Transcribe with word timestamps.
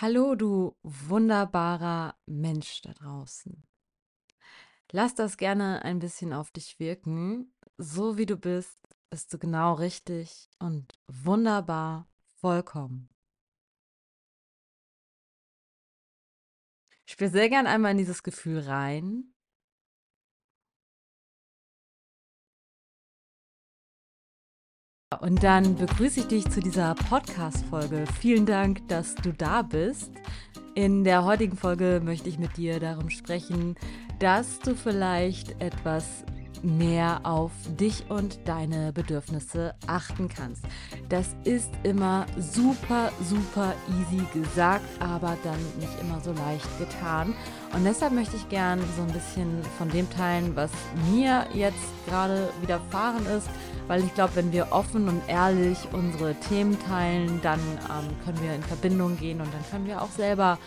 Hallo, 0.00 0.36
du 0.36 0.76
wunderbarer 0.84 2.14
Mensch 2.26 2.82
da 2.82 2.92
draußen. 2.92 3.66
Lass 4.92 5.16
das 5.16 5.36
gerne 5.36 5.82
ein 5.82 5.98
bisschen 5.98 6.32
auf 6.32 6.52
dich 6.52 6.78
wirken. 6.78 7.52
So 7.78 8.16
wie 8.16 8.24
du 8.24 8.36
bist, 8.36 8.78
bist 9.10 9.34
du 9.34 9.38
genau 9.38 9.74
richtig 9.74 10.48
und 10.60 10.92
wunderbar, 11.08 12.06
vollkommen. 12.40 13.08
Spür 17.04 17.28
sehr 17.28 17.48
gern 17.48 17.66
einmal 17.66 17.90
in 17.90 17.98
dieses 17.98 18.22
Gefühl 18.22 18.60
rein. 18.60 19.34
Und 25.16 25.42
dann 25.42 25.74
begrüße 25.74 26.20
ich 26.20 26.26
dich 26.26 26.50
zu 26.50 26.60
dieser 26.60 26.94
Podcast-Folge. 26.94 28.04
Vielen 28.20 28.44
Dank, 28.44 28.86
dass 28.88 29.14
du 29.14 29.32
da 29.32 29.62
bist. 29.62 30.12
In 30.74 31.02
der 31.02 31.24
heutigen 31.24 31.56
Folge 31.56 32.02
möchte 32.04 32.28
ich 32.28 32.38
mit 32.38 32.58
dir 32.58 32.78
darum 32.78 33.08
sprechen, 33.08 33.74
dass 34.18 34.58
du 34.58 34.74
vielleicht 34.76 35.60
etwas 35.62 36.24
mehr 36.62 37.20
auf 37.24 37.52
dich 37.78 38.04
und 38.08 38.40
deine 38.46 38.92
Bedürfnisse 38.92 39.74
achten 39.86 40.28
kannst. 40.28 40.64
Das 41.08 41.34
ist 41.44 41.70
immer 41.82 42.26
super, 42.38 43.10
super 43.24 43.74
easy 44.00 44.22
gesagt, 44.32 44.84
aber 45.00 45.36
dann 45.44 45.58
nicht 45.78 46.00
immer 46.00 46.20
so 46.20 46.32
leicht 46.32 46.78
getan. 46.78 47.34
Und 47.74 47.84
deshalb 47.84 48.12
möchte 48.12 48.36
ich 48.36 48.48
gern 48.48 48.80
so 48.96 49.02
ein 49.02 49.12
bisschen 49.12 49.62
von 49.76 49.88
dem 49.90 50.08
teilen, 50.10 50.56
was 50.56 50.70
mir 51.12 51.46
jetzt 51.54 51.76
gerade 52.06 52.48
widerfahren 52.60 53.26
ist, 53.26 53.48
weil 53.86 54.04
ich 54.04 54.14
glaube, 54.14 54.36
wenn 54.36 54.52
wir 54.52 54.68
offen 54.70 55.08
und 55.08 55.22
ehrlich 55.28 55.78
unsere 55.92 56.34
Themen 56.34 56.78
teilen, 56.78 57.40
dann 57.42 57.60
ähm, 57.60 58.08
können 58.24 58.42
wir 58.42 58.54
in 58.54 58.62
Verbindung 58.62 59.18
gehen 59.18 59.40
und 59.40 59.52
dann 59.52 59.64
können 59.70 59.86
wir 59.86 60.02
auch 60.02 60.10
selber 60.10 60.58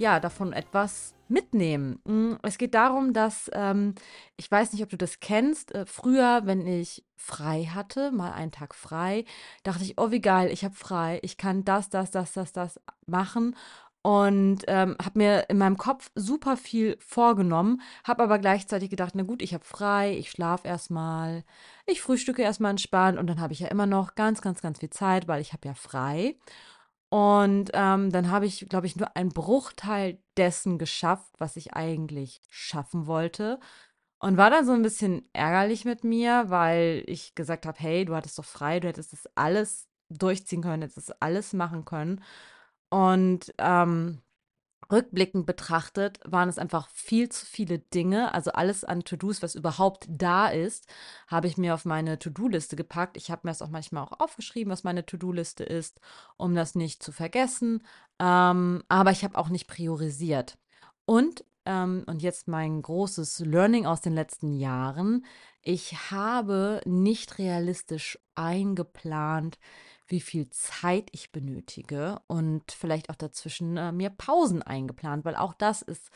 ja 0.00 0.18
davon 0.18 0.52
etwas 0.52 1.14
mitnehmen. 1.28 2.00
Mm, 2.04 2.34
es 2.42 2.58
geht 2.58 2.74
darum, 2.74 3.12
dass 3.12 3.50
ähm, 3.52 3.94
ich 4.36 4.50
weiß 4.50 4.72
nicht, 4.72 4.82
ob 4.82 4.88
du 4.88 4.96
das 4.96 5.20
kennst. 5.20 5.74
Äh, 5.74 5.86
früher, 5.86 6.42
wenn 6.44 6.66
ich 6.66 7.04
frei 7.16 7.64
hatte, 7.64 8.10
mal 8.10 8.32
einen 8.32 8.50
Tag 8.50 8.74
frei, 8.74 9.24
dachte 9.62 9.84
ich, 9.84 9.98
oh 9.98 10.10
wie 10.10 10.20
geil, 10.20 10.50
ich 10.50 10.64
habe 10.64 10.74
frei, 10.74 11.20
ich 11.22 11.36
kann 11.36 11.64
das, 11.64 11.90
das, 11.90 12.10
das, 12.10 12.32
das, 12.32 12.52
das 12.52 12.80
machen 13.06 13.54
und 14.02 14.62
ähm, 14.66 14.96
habe 15.02 15.18
mir 15.18 15.50
in 15.50 15.58
meinem 15.58 15.76
Kopf 15.76 16.10
super 16.14 16.56
viel 16.56 16.96
vorgenommen, 17.00 17.82
habe 18.04 18.22
aber 18.22 18.38
gleichzeitig 18.38 18.88
gedacht, 18.88 19.12
na 19.14 19.22
gut, 19.22 19.42
ich 19.42 19.52
habe 19.52 19.64
frei, 19.64 20.16
ich 20.16 20.30
schlafe 20.30 20.66
erstmal, 20.66 21.44
ich 21.86 22.00
frühstücke 22.00 22.42
erstmal 22.42 22.70
entspannt 22.70 23.18
und 23.18 23.26
dann 23.26 23.40
habe 23.40 23.52
ich 23.52 23.60
ja 23.60 23.68
immer 23.68 23.86
noch 23.86 24.14
ganz, 24.14 24.40
ganz, 24.40 24.62
ganz 24.62 24.78
viel 24.78 24.90
Zeit, 24.90 25.28
weil 25.28 25.42
ich 25.42 25.52
habe 25.52 25.68
ja 25.68 25.74
frei. 25.74 26.36
Und 27.10 27.72
ähm, 27.74 28.10
dann 28.10 28.30
habe 28.30 28.46
ich, 28.46 28.68
glaube 28.68 28.86
ich, 28.86 28.96
nur 28.96 29.16
einen 29.16 29.30
Bruchteil 29.30 30.22
dessen 30.36 30.78
geschafft, 30.78 31.32
was 31.38 31.56
ich 31.56 31.74
eigentlich 31.74 32.40
schaffen 32.48 33.06
wollte. 33.06 33.58
Und 34.20 34.36
war 34.36 34.50
dann 34.50 34.64
so 34.66 34.72
ein 34.72 34.82
bisschen 34.82 35.28
ärgerlich 35.32 35.84
mit 35.84 36.04
mir, 36.04 36.44
weil 36.48 37.02
ich 37.06 37.34
gesagt 37.34 37.66
habe, 37.66 37.78
hey, 37.80 38.04
du 38.04 38.14
hattest 38.14 38.38
doch 38.38 38.44
frei, 38.44 38.78
du 38.78 38.88
hättest 38.88 39.12
das 39.12 39.28
alles 39.34 39.88
durchziehen 40.08 40.62
können, 40.62 40.82
hättest 40.82 41.08
das 41.08 41.22
alles 41.22 41.52
machen 41.52 41.84
können. 41.84 42.22
Und 42.90 43.54
ähm, 43.58 44.22
rückblickend 44.90 45.46
betrachtet 45.46 46.20
waren 46.24 46.48
es 46.48 46.58
einfach 46.58 46.88
viel 46.88 47.28
zu 47.28 47.46
viele 47.46 47.78
Dinge. 47.78 48.34
Also 48.34 48.52
alles 48.52 48.84
an 48.84 49.04
To-Dos, 49.04 49.42
was 49.42 49.54
überhaupt 49.54 50.06
da 50.08 50.48
ist, 50.48 50.86
habe 51.26 51.46
ich 51.46 51.56
mir 51.56 51.74
auf 51.74 51.84
meine 51.84 52.18
To-Do-Liste 52.18 52.76
gepackt. 52.76 53.16
Ich 53.16 53.30
habe 53.30 53.42
mir 53.44 53.50
das 53.50 53.62
auch 53.62 53.70
manchmal 53.70 54.04
auch 54.04 54.20
aufgeschrieben, 54.20 54.72
was 54.72 54.84
meine 54.84 55.06
To-Do-Liste 55.06 55.64
ist, 55.64 56.00
um 56.36 56.54
das 56.54 56.74
nicht 56.74 57.02
zu 57.02 57.12
vergessen. 57.12 57.82
Ähm, 58.18 58.82
aber 58.88 59.10
ich 59.10 59.24
habe 59.24 59.38
auch 59.38 59.48
nicht 59.48 59.66
priorisiert. 59.68 60.58
Und, 61.04 61.44
ähm, 61.70 62.04
und 62.06 62.22
jetzt 62.22 62.48
mein 62.48 62.82
großes 62.82 63.40
Learning 63.40 63.86
aus 63.86 64.00
den 64.00 64.14
letzten 64.14 64.52
Jahren. 64.52 65.24
Ich 65.62 66.10
habe 66.10 66.80
nicht 66.84 67.38
realistisch 67.38 68.18
eingeplant, 68.34 69.58
wie 70.08 70.20
viel 70.20 70.50
Zeit 70.50 71.08
ich 71.12 71.30
benötige 71.30 72.20
und 72.26 72.72
vielleicht 72.72 73.10
auch 73.10 73.14
dazwischen 73.14 73.76
äh, 73.76 73.92
mir 73.92 74.10
Pausen 74.10 74.62
eingeplant, 74.62 75.24
weil 75.24 75.36
auch 75.36 75.54
das 75.54 75.82
ist 75.82 76.10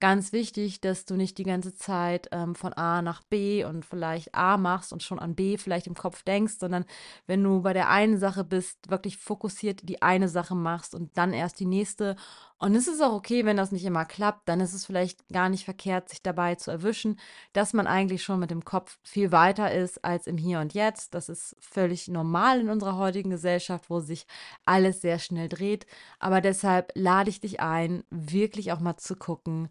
ganz 0.00 0.32
wichtig, 0.32 0.80
dass 0.80 1.04
du 1.04 1.14
nicht 1.14 1.36
die 1.38 1.44
ganze 1.44 1.74
Zeit 1.74 2.28
ähm, 2.32 2.54
von 2.54 2.72
A 2.72 3.02
nach 3.02 3.22
B 3.24 3.64
und 3.64 3.84
vielleicht 3.84 4.34
A 4.34 4.56
machst 4.56 4.92
und 4.92 5.02
schon 5.02 5.18
an 5.18 5.34
B 5.34 5.58
vielleicht 5.58 5.86
im 5.86 5.94
Kopf 5.94 6.22
denkst, 6.22 6.54
sondern 6.58 6.86
wenn 7.26 7.42
du 7.42 7.60
bei 7.62 7.72
der 7.72 7.90
einen 7.90 8.18
Sache 8.18 8.42
bist, 8.44 8.90
wirklich 8.90 9.18
fokussiert 9.18 9.88
die 9.88 10.00
eine 10.00 10.28
Sache 10.28 10.54
machst 10.54 10.94
und 10.94 11.16
dann 11.18 11.32
erst 11.32 11.60
die 11.60 11.66
nächste. 11.66 12.16
Und 12.62 12.74
es 12.74 12.88
ist 12.88 13.00
auch 13.00 13.14
okay, 13.14 13.46
wenn 13.46 13.56
das 13.56 13.72
nicht 13.72 13.86
immer 13.86 14.04
klappt, 14.04 14.46
dann 14.46 14.60
ist 14.60 14.74
es 14.74 14.84
vielleicht 14.84 15.26
gar 15.28 15.48
nicht 15.48 15.64
verkehrt, 15.64 16.10
sich 16.10 16.22
dabei 16.22 16.56
zu 16.56 16.70
erwischen, 16.70 17.18
dass 17.54 17.72
man 17.72 17.86
eigentlich 17.86 18.22
schon 18.22 18.38
mit 18.38 18.50
dem 18.50 18.66
Kopf 18.66 18.98
viel 19.02 19.32
weiter 19.32 19.72
ist 19.72 20.04
als 20.04 20.26
im 20.26 20.36
Hier 20.36 20.60
und 20.60 20.74
Jetzt. 20.74 21.14
Das 21.14 21.30
ist 21.30 21.56
völlig 21.58 22.08
normal 22.08 22.60
in 22.60 22.68
unserer 22.68 22.98
heutigen 22.98 23.30
Gesellschaft, 23.30 23.88
wo 23.88 24.00
sich 24.00 24.26
alles 24.66 25.00
sehr 25.00 25.18
schnell 25.18 25.48
dreht. 25.48 25.86
Aber 26.18 26.42
deshalb 26.42 26.92
lade 26.94 27.30
ich 27.30 27.40
dich 27.40 27.60
ein, 27.60 28.04
wirklich 28.10 28.72
auch 28.72 28.80
mal 28.80 28.98
zu 28.98 29.16
gucken, 29.16 29.70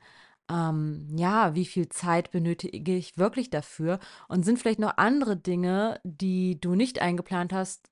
ähm, 0.49 1.05
ja, 1.15 1.53
wie 1.53 1.65
viel 1.65 1.89
Zeit 1.89 2.31
benötige 2.31 2.95
ich 2.95 3.19
wirklich 3.19 3.51
dafür? 3.51 3.99
Und 4.29 4.45
sind 4.45 4.57
vielleicht 4.57 4.79
noch 4.79 4.97
andere 4.97 5.37
Dinge, 5.37 5.99
die 6.03 6.59
du 6.59 6.73
nicht 6.73 6.99
eingeplant 7.01 7.53
hast, 7.53 7.87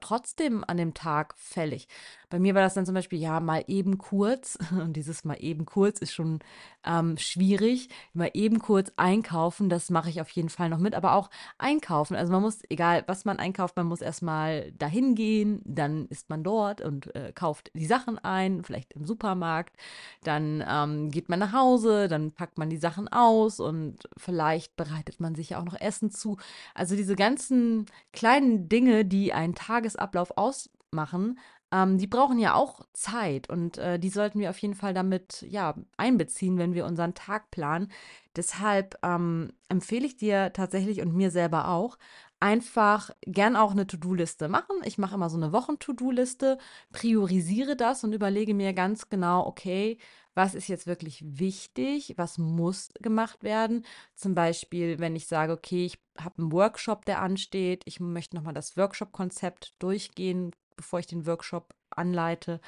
trotzdem 0.00 0.64
an 0.66 0.76
dem 0.76 0.94
Tag 0.94 1.34
fällig. 1.36 1.88
Bei 2.30 2.38
mir 2.38 2.54
war 2.54 2.62
das 2.62 2.74
dann 2.74 2.84
zum 2.84 2.94
Beispiel, 2.94 3.18
ja, 3.18 3.40
mal 3.40 3.64
eben 3.68 3.96
kurz, 3.96 4.58
und 4.70 4.94
dieses 4.94 5.24
mal 5.24 5.36
eben 5.40 5.64
kurz 5.64 6.00
ist 6.00 6.12
schon 6.12 6.40
ähm, 6.84 7.16
schwierig, 7.16 7.88
mal 8.12 8.30
eben 8.34 8.58
kurz 8.58 8.92
einkaufen, 8.96 9.68
das 9.68 9.90
mache 9.90 10.10
ich 10.10 10.20
auf 10.20 10.30
jeden 10.30 10.48
Fall 10.48 10.68
noch 10.68 10.78
mit, 10.78 10.94
aber 10.94 11.14
auch 11.14 11.30
einkaufen. 11.56 12.16
Also 12.16 12.32
man 12.32 12.42
muss, 12.42 12.60
egal 12.68 13.04
was 13.06 13.24
man 13.24 13.38
einkauft, 13.38 13.76
man 13.76 13.86
muss 13.86 14.00
erstmal 14.00 14.72
dahin 14.72 15.14
gehen, 15.14 15.62
dann 15.64 16.06
ist 16.08 16.28
man 16.30 16.44
dort 16.44 16.80
und 16.80 17.14
äh, 17.14 17.32
kauft 17.34 17.70
die 17.74 17.86
Sachen 17.86 18.18
ein, 18.18 18.62
vielleicht 18.62 18.92
im 18.92 19.06
Supermarkt, 19.06 19.76
dann 20.22 20.64
ähm, 20.68 21.10
geht 21.10 21.28
man 21.28 21.38
nach 21.38 21.52
Hause, 21.52 22.08
dann 22.08 22.32
packt 22.32 22.58
man 22.58 22.70
die 22.70 22.76
Sachen 22.76 23.08
aus 23.08 23.58
und 23.60 24.08
vielleicht 24.16 24.76
bereitet 24.76 25.20
man 25.20 25.34
sich 25.34 25.50
ja 25.50 25.60
auch 25.60 25.64
noch 25.64 25.80
Essen 25.80 26.10
zu. 26.10 26.36
Also 26.74 26.94
diese 26.96 27.16
ganzen 27.16 27.86
kleinen 28.12 28.68
Dinge, 28.68 29.04
die 29.04 29.32
einen 29.32 29.54
Tagesablauf 29.78 30.32
ausmachen, 30.36 31.38
ähm, 31.70 31.98
die 31.98 32.06
brauchen 32.06 32.38
ja 32.38 32.54
auch 32.54 32.80
Zeit 32.92 33.48
und 33.50 33.78
äh, 33.78 33.98
die 33.98 34.08
sollten 34.08 34.40
wir 34.40 34.50
auf 34.50 34.58
jeden 34.58 34.74
Fall 34.74 34.94
damit 34.94 35.44
ja 35.48 35.74
einbeziehen, 35.96 36.58
wenn 36.58 36.74
wir 36.74 36.86
unseren 36.86 37.14
Tag 37.14 37.50
planen. 37.50 37.92
Deshalb 38.36 38.98
ähm, 39.02 39.52
empfehle 39.68 40.06
ich 40.06 40.16
dir 40.16 40.52
tatsächlich 40.52 41.00
und 41.02 41.14
mir 41.14 41.30
selber 41.30 41.68
auch, 41.68 41.98
einfach 42.40 43.10
gern 43.22 43.56
auch 43.56 43.72
eine 43.72 43.86
To-Do-Liste 43.86 44.48
machen. 44.48 44.76
Ich 44.84 44.96
mache 44.96 45.16
immer 45.16 45.28
so 45.28 45.36
eine 45.36 45.52
Wochen-To-Do-Liste, 45.52 46.58
priorisiere 46.92 47.76
das 47.76 48.04
und 48.04 48.12
überlege 48.12 48.54
mir 48.54 48.72
ganz 48.72 49.08
genau, 49.08 49.46
okay, 49.46 49.98
was 50.38 50.54
ist 50.54 50.68
jetzt 50.68 50.86
wirklich 50.86 51.20
wichtig, 51.26 52.14
was 52.16 52.38
muss 52.38 52.90
gemacht 53.00 53.42
werden. 53.42 53.84
Zum 54.14 54.36
Beispiel, 54.36 55.00
wenn 55.00 55.16
ich 55.16 55.26
sage, 55.26 55.52
okay, 55.52 55.84
ich 55.84 55.98
habe 56.16 56.38
einen 56.38 56.52
Workshop, 56.52 57.04
der 57.06 57.20
ansteht, 57.20 57.82
ich 57.86 57.98
möchte 57.98 58.36
nochmal 58.36 58.54
das 58.54 58.76
Workshop-Konzept 58.76 59.74
durchgehen, 59.80 60.52
bevor 60.76 61.00
ich 61.00 61.08
den 61.08 61.26
Workshop 61.26 61.74
anleite, 61.90 62.60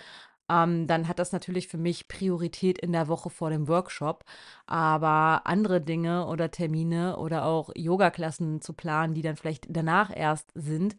ähm, 0.50 0.88
dann 0.88 1.06
hat 1.06 1.20
das 1.20 1.30
natürlich 1.30 1.68
für 1.68 1.78
mich 1.78 2.08
Priorität 2.08 2.78
in 2.80 2.90
der 2.90 3.06
Woche 3.06 3.30
vor 3.30 3.50
dem 3.50 3.68
Workshop. 3.68 4.24
Aber 4.66 5.42
andere 5.44 5.80
Dinge 5.80 6.26
oder 6.26 6.50
Termine 6.50 7.18
oder 7.18 7.44
auch 7.44 7.70
Yoga-Klassen 7.76 8.60
zu 8.60 8.72
planen, 8.72 9.14
die 9.14 9.22
dann 9.22 9.36
vielleicht 9.36 9.66
danach 9.68 10.10
erst 10.12 10.50
sind, 10.56 10.96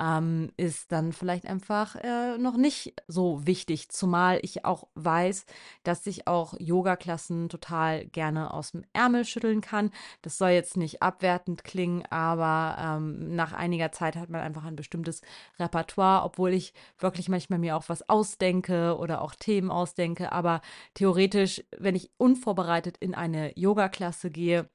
ähm, 0.00 0.50
ist 0.56 0.90
dann 0.92 1.12
vielleicht 1.12 1.46
einfach 1.46 1.94
äh, 1.96 2.38
noch 2.38 2.56
nicht 2.56 2.94
so 3.06 3.46
wichtig. 3.46 3.90
Zumal 3.90 4.40
ich 4.42 4.64
auch 4.64 4.88
weiß, 4.94 5.44
dass 5.82 6.06
ich 6.06 6.26
auch 6.26 6.54
Yoga-Klassen 6.58 7.48
total 7.48 8.06
gerne 8.06 8.54
aus 8.54 8.72
dem 8.72 8.84
Ärmel 8.92 9.24
schütteln 9.24 9.60
kann. 9.60 9.90
Das 10.22 10.38
soll 10.38 10.50
jetzt 10.50 10.76
nicht 10.76 11.02
abwertend 11.02 11.64
klingen, 11.64 12.04
aber 12.10 12.76
ähm, 12.80 13.36
nach 13.36 13.52
einiger 13.52 13.92
Zeit 13.92 14.16
hat 14.16 14.30
man 14.30 14.40
einfach 14.40 14.64
ein 14.64 14.76
bestimmtes 14.76 15.20
Repertoire, 15.58 16.24
obwohl 16.24 16.54
ich 16.54 16.72
wirklich 16.98 17.28
manchmal 17.28 17.58
mir 17.58 17.76
auch 17.76 17.88
was 17.88 18.08
ausdenke 18.08 18.96
oder 18.96 19.20
auch 19.20 19.34
Themen 19.34 19.70
ausdenke. 19.70 20.32
Aber 20.32 20.62
theoretisch, 20.94 21.62
wenn 21.78 21.94
ich 21.94 22.10
unvorbereitet 22.16 22.96
in 22.98 23.14
eine 23.14 23.56
Yoga-Klasse 23.58 24.30
gehe, 24.30 24.70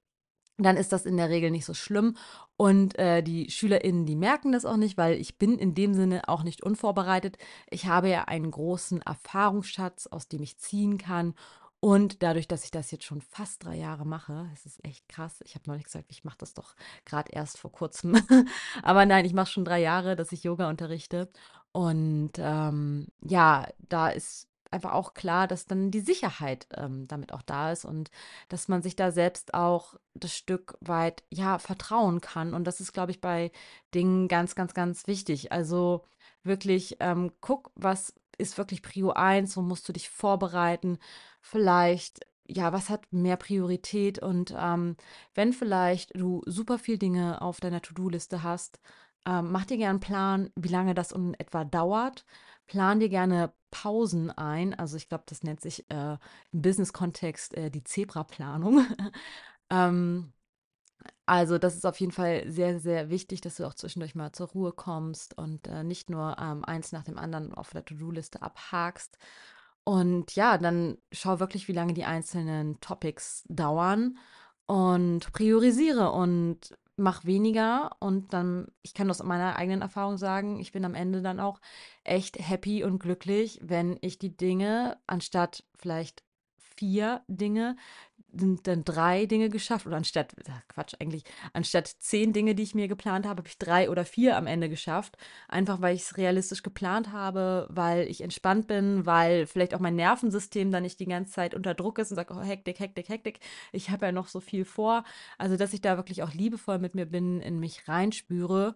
dann 0.57 0.77
ist 0.77 0.91
das 0.91 1.05
in 1.05 1.17
der 1.17 1.29
Regel 1.29 1.51
nicht 1.51 1.65
so 1.65 1.73
schlimm. 1.73 2.15
Und 2.57 2.97
äh, 2.97 3.21
die 3.21 3.49
SchülerInnen, 3.49 4.05
die 4.05 4.15
merken 4.15 4.51
das 4.51 4.65
auch 4.65 4.77
nicht, 4.77 4.97
weil 4.97 5.19
ich 5.19 5.37
bin 5.37 5.57
in 5.57 5.75
dem 5.75 5.93
Sinne 5.93 6.27
auch 6.27 6.43
nicht 6.43 6.63
unvorbereitet. 6.63 7.37
Ich 7.69 7.87
habe 7.87 8.09
ja 8.09 8.25
einen 8.25 8.51
großen 8.51 9.01
Erfahrungsschatz, 9.01 10.07
aus 10.07 10.27
dem 10.27 10.41
ich 10.41 10.57
ziehen 10.57 10.97
kann. 10.97 11.33
Und 11.81 12.23
dadurch, 12.23 12.47
dass 12.47 12.63
ich 12.63 12.71
das 12.71 12.89
jetzt 12.91 13.03
schon 13.03 13.21
fast 13.21 13.63
drei 13.63 13.75
Jahre 13.75 14.05
mache, 14.05 14.49
es 14.53 14.65
ist 14.65 14.83
echt 14.83 15.07
krass. 15.09 15.41
Ich 15.45 15.55
habe 15.55 15.65
neulich 15.67 15.83
gesagt, 15.83 16.05
ich 16.09 16.23
mache 16.23 16.37
das 16.39 16.53
doch 16.53 16.73
gerade 17.03 17.31
erst 17.31 17.59
vor 17.59 17.71
kurzem. 17.71 18.15
Aber 18.81 19.05
nein, 19.05 19.25
ich 19.25 19.33
mache 19.33 19.51
schon 19.51 19.65
drei 19.65 19.81
Jahre, 19.81 20.15
dass 20.15 20.31
ich 20.31 20.43
Yoga 20.43 20.69
unterrichte. 20.69 21.29
Und 21.73 22.31
ähm, 22.37 23.07
ja, 23.21 23.67
da 23.77 24.07
ist 24.09 24.47
einfach 24.75 24.93
auch 24.93 25.13
klar, 25.15 25.47
dass 25.47 25.65
dann 25.65 25.89
die 25.91 26.01
Sicherheit 26.01 26.67
ähm, 26.75 27.07
damit 27.07 27.33
auch 27.33 27.41
da 27.41 27.71
ist 27.71 27.85
und 27.85 28.11
dass 28.49 28.67
man 28.67 28.81
sich 28.81 28.95
da 28.95 29.11
selbst 29.11 29.53
auch 29.53 29.95
das 30.13 30.35
Stück 30.35 30.77
weit, 30.81 31.23
ja, 31.31 31.57
vertrauen 31.59 32.21
kann. 32.21 32.53
Und 32.53 32.65
das 32.65 32.79
ist, 32.79 32.93
glaube 32.93 33.11
ich, 33.11 33.21
bei 33.21 33.51
Dingen 33.93 34.27
ganz, 34.27 34.55
ganz, 34.55 34.73
ganz 34.73 35.07
wichtig. 35.07 35.51
Also 35.51 36.03
wirklich 36.43 36.97
ähm, 36.99 37.31
guck, 37.41 37.71
was 37.75 38.13
ist 38.37 38.57
wirklich 38.57 38.81
Prio 38.83 39.11
1, 39.11 39.57
wo 39.57 39.61
musst 39.61 39.87
du 39.89 39.93
dich 39.93 40.09
vorbereiten, 40.09 40.99
vielleicht 41.41 42.25
ja, 42.47 42.71
was 42.73 42.89
hat 42.89 43.11
mehr 43.11 43.37
Priorität? 43.37 44.19
Und 44.19 44.53
ähm, 44.57 44.97
wenn 45.33 45.53
vielleicht 45.53 46.15
du 46.15 46.43
super 46.45 46.77
viel 46.77 46.97
Dinge 46.99 47.41
auf 47.41 47.59
deiner 47.59 47.81
To-Do-Liste 47.81 48.43
hast, 48.43 48.79
ähm, 49.25 49.51
mach 49.51 49.65
dir 49.65 49.77
gerne 49.77 49.91
einen 49.91 49.99
Plan, 49.99 50.51
wie 50.55 50.69
lange 50.69 50.93
das 50.93 51.11
in 51.11 51.33
etwa 51.35 51.63
dauert. 51.65 52.25
Plan 52.67 52.99
dir 52.99 53.09
gerne 53.09 53.53
Pausen 53.71 54.31
ein. 54.31 54.73
Also 54.73 54.97
ich 54.97 55.09
glaube, 55.09 55.25
das 55.27 55.43
nennt 55.43 55.61
sich 55.61 55.89
äh, 55.89 56.17
im 56.51 56.61
Business-Kontext 56.61 57.55
äh, 57.55 57.69
die 57.69 57.83
Zebra-Planung. 57.83 58.85
ähm, 59.69 60.33
also 61.25 61.57
das 61.57 61.75
ist 61.75 61.85
auf 61.85 61.99
jeden 61.99 62.11
Fall 62.11 62.49
sehr, 62.49 62.79
sehr 62.79 63.09
wichtig, 63.09 63.41
dass 63.41 63.55
du 63.55 63.65
auch 63.65 63.73
zwischendurch 63.73 64.15
mal 64.15 64.31
zur 64.31 64.47
Ruhe 64.47 64.71
kommst 64.71 65.37
und 65.37 65.67
äh, 65.67 65.83
nicht 65.83 66.09
nur 66.09 66.37
ähm, 66.39 66.63
eins 66.63 66.91
nach 66.91 67.03
dem 67.03 67.17
anderen 67.17 67.53
auf 67.53 67.71
der 67.71 67.83
To-Do-Liste 67.83 68.41
abhakst. 68.41 69.17
Und 69.83 70.35
ja, 70.35 70.57
dann 70.57 70.97
schau 71.11 71.39
wirklich, 71.39 71.67
wie 71.67 71.73
lange 71.73 71.93
die 71.93 72.05
einzelnen 72.05 72.79
Topics 72.79 73.43
dauern 73.49 74.17
und 74.65 75.31
priorisiere 75.31 76.11
und 76.11 76.75
mach 76.97 77.25
weniger. 77.25 77.91
Und 77.99 78.33
dann, 78.33 78.67
ich 78.81 78.93
kann 78.93 79.09
aus 79.09 79.21
meiner 79.23 79.55
eigenen 79.55 79.81
Erfahrung 79.81 80.17
sagen, 80.17 80.59
ich 80.59 80.71
bin 80.71 80.85
am 80.85 80.95
Ende 80.95 81.21
dann 81.21 81.39
auch 81.39 81.59
echt 82.03 82.37
happy 82.39 82.83
und 82.83 82.99
glücklich, 82.99 83.59
wenn 83.61 83.97
ich 84.01 84.19
die 84.19 84.35
Dinge 84.35 84.97
anstatt 85.07 85.63
vielleicht 85.75 86.23
vier 86.57 87.23
Dinge 87.27 87.75
sind 88.39 88.67
dann 88.67 88.83
drei 88.83 89.25
Dinge 89.25 89.49
geschafft 89.49 89.87
oder 89.87 89.97
anstatt, 89.97 90.35
Quatsch 90.67 90.93
eigentlich, 90.99 91.23
anstatt 91.53 91.87
zehn 91.87 92.33
Dinge, 92.33 92.55
die 92.55 92.63
ich 92.63 92.75
mir 92.75 92.87
geplant 92.87 93.25
habe, 93.25 93.39
habe 93.39 93.47
ich 93.47 93.57
drei 93.57 93.89
oder 93.89 94.05
vier 94.05 94.37
am 94.37 94.47
Ende 94.47 94.69
geschafft. 94.69 95.17
Einfach 95.47 95.81
weil 95.81 95.95
ich 95.95 96.03
es 96.03 96.17
realistisch 96.17 96.63
geplant 96.63 97.11
habe, 97.11 97.67
weil 97.69 98.07
ich 98.07 98.21
entspannt 98.21 98.67
bin, 98.67 99.05
weil 99.05 99.45
vielleicht 99.47 99.73
auch 99.73 99.79
mein 99.79 99.95
Nervensystem 99.95 100.71
dann 100.71 100.83
nicht 100.83 100.99
die 100.99 101.05
ganze 101.05 101.33
Zeit 101.33 101.55
unter 101.55 101.73
Druck 101.73 101.99
ist 101.99 102.11
und 102.11 102.15
sagt, 102.15 102.31
oh, 102.31 102.41
Hektik, 102.41 102.79
Hektik, 102.79 103.09
Hektik, 103.09 103.39
ich 103.71 103.89
habe 103.89 104.07
ja 104.07 104.11
noch 104.11 104.27
so 104.27 104.39
viel 104.39 104.65
vor. 104.65 105.03
Also, 105.37 105.57
dass 105.57 105.73
ich 105.73 105.81
da 105.81 105.97
wirklich 105.97 106.23
auch 106.23 106.33
liebevoll 106.33 106.79
mit 106.79 106.95
mir 106.95 107.05
bin, 107.05 107.41
in 107.41 107.59
mich 107.59 107.87
reinspüre 107.87 108.75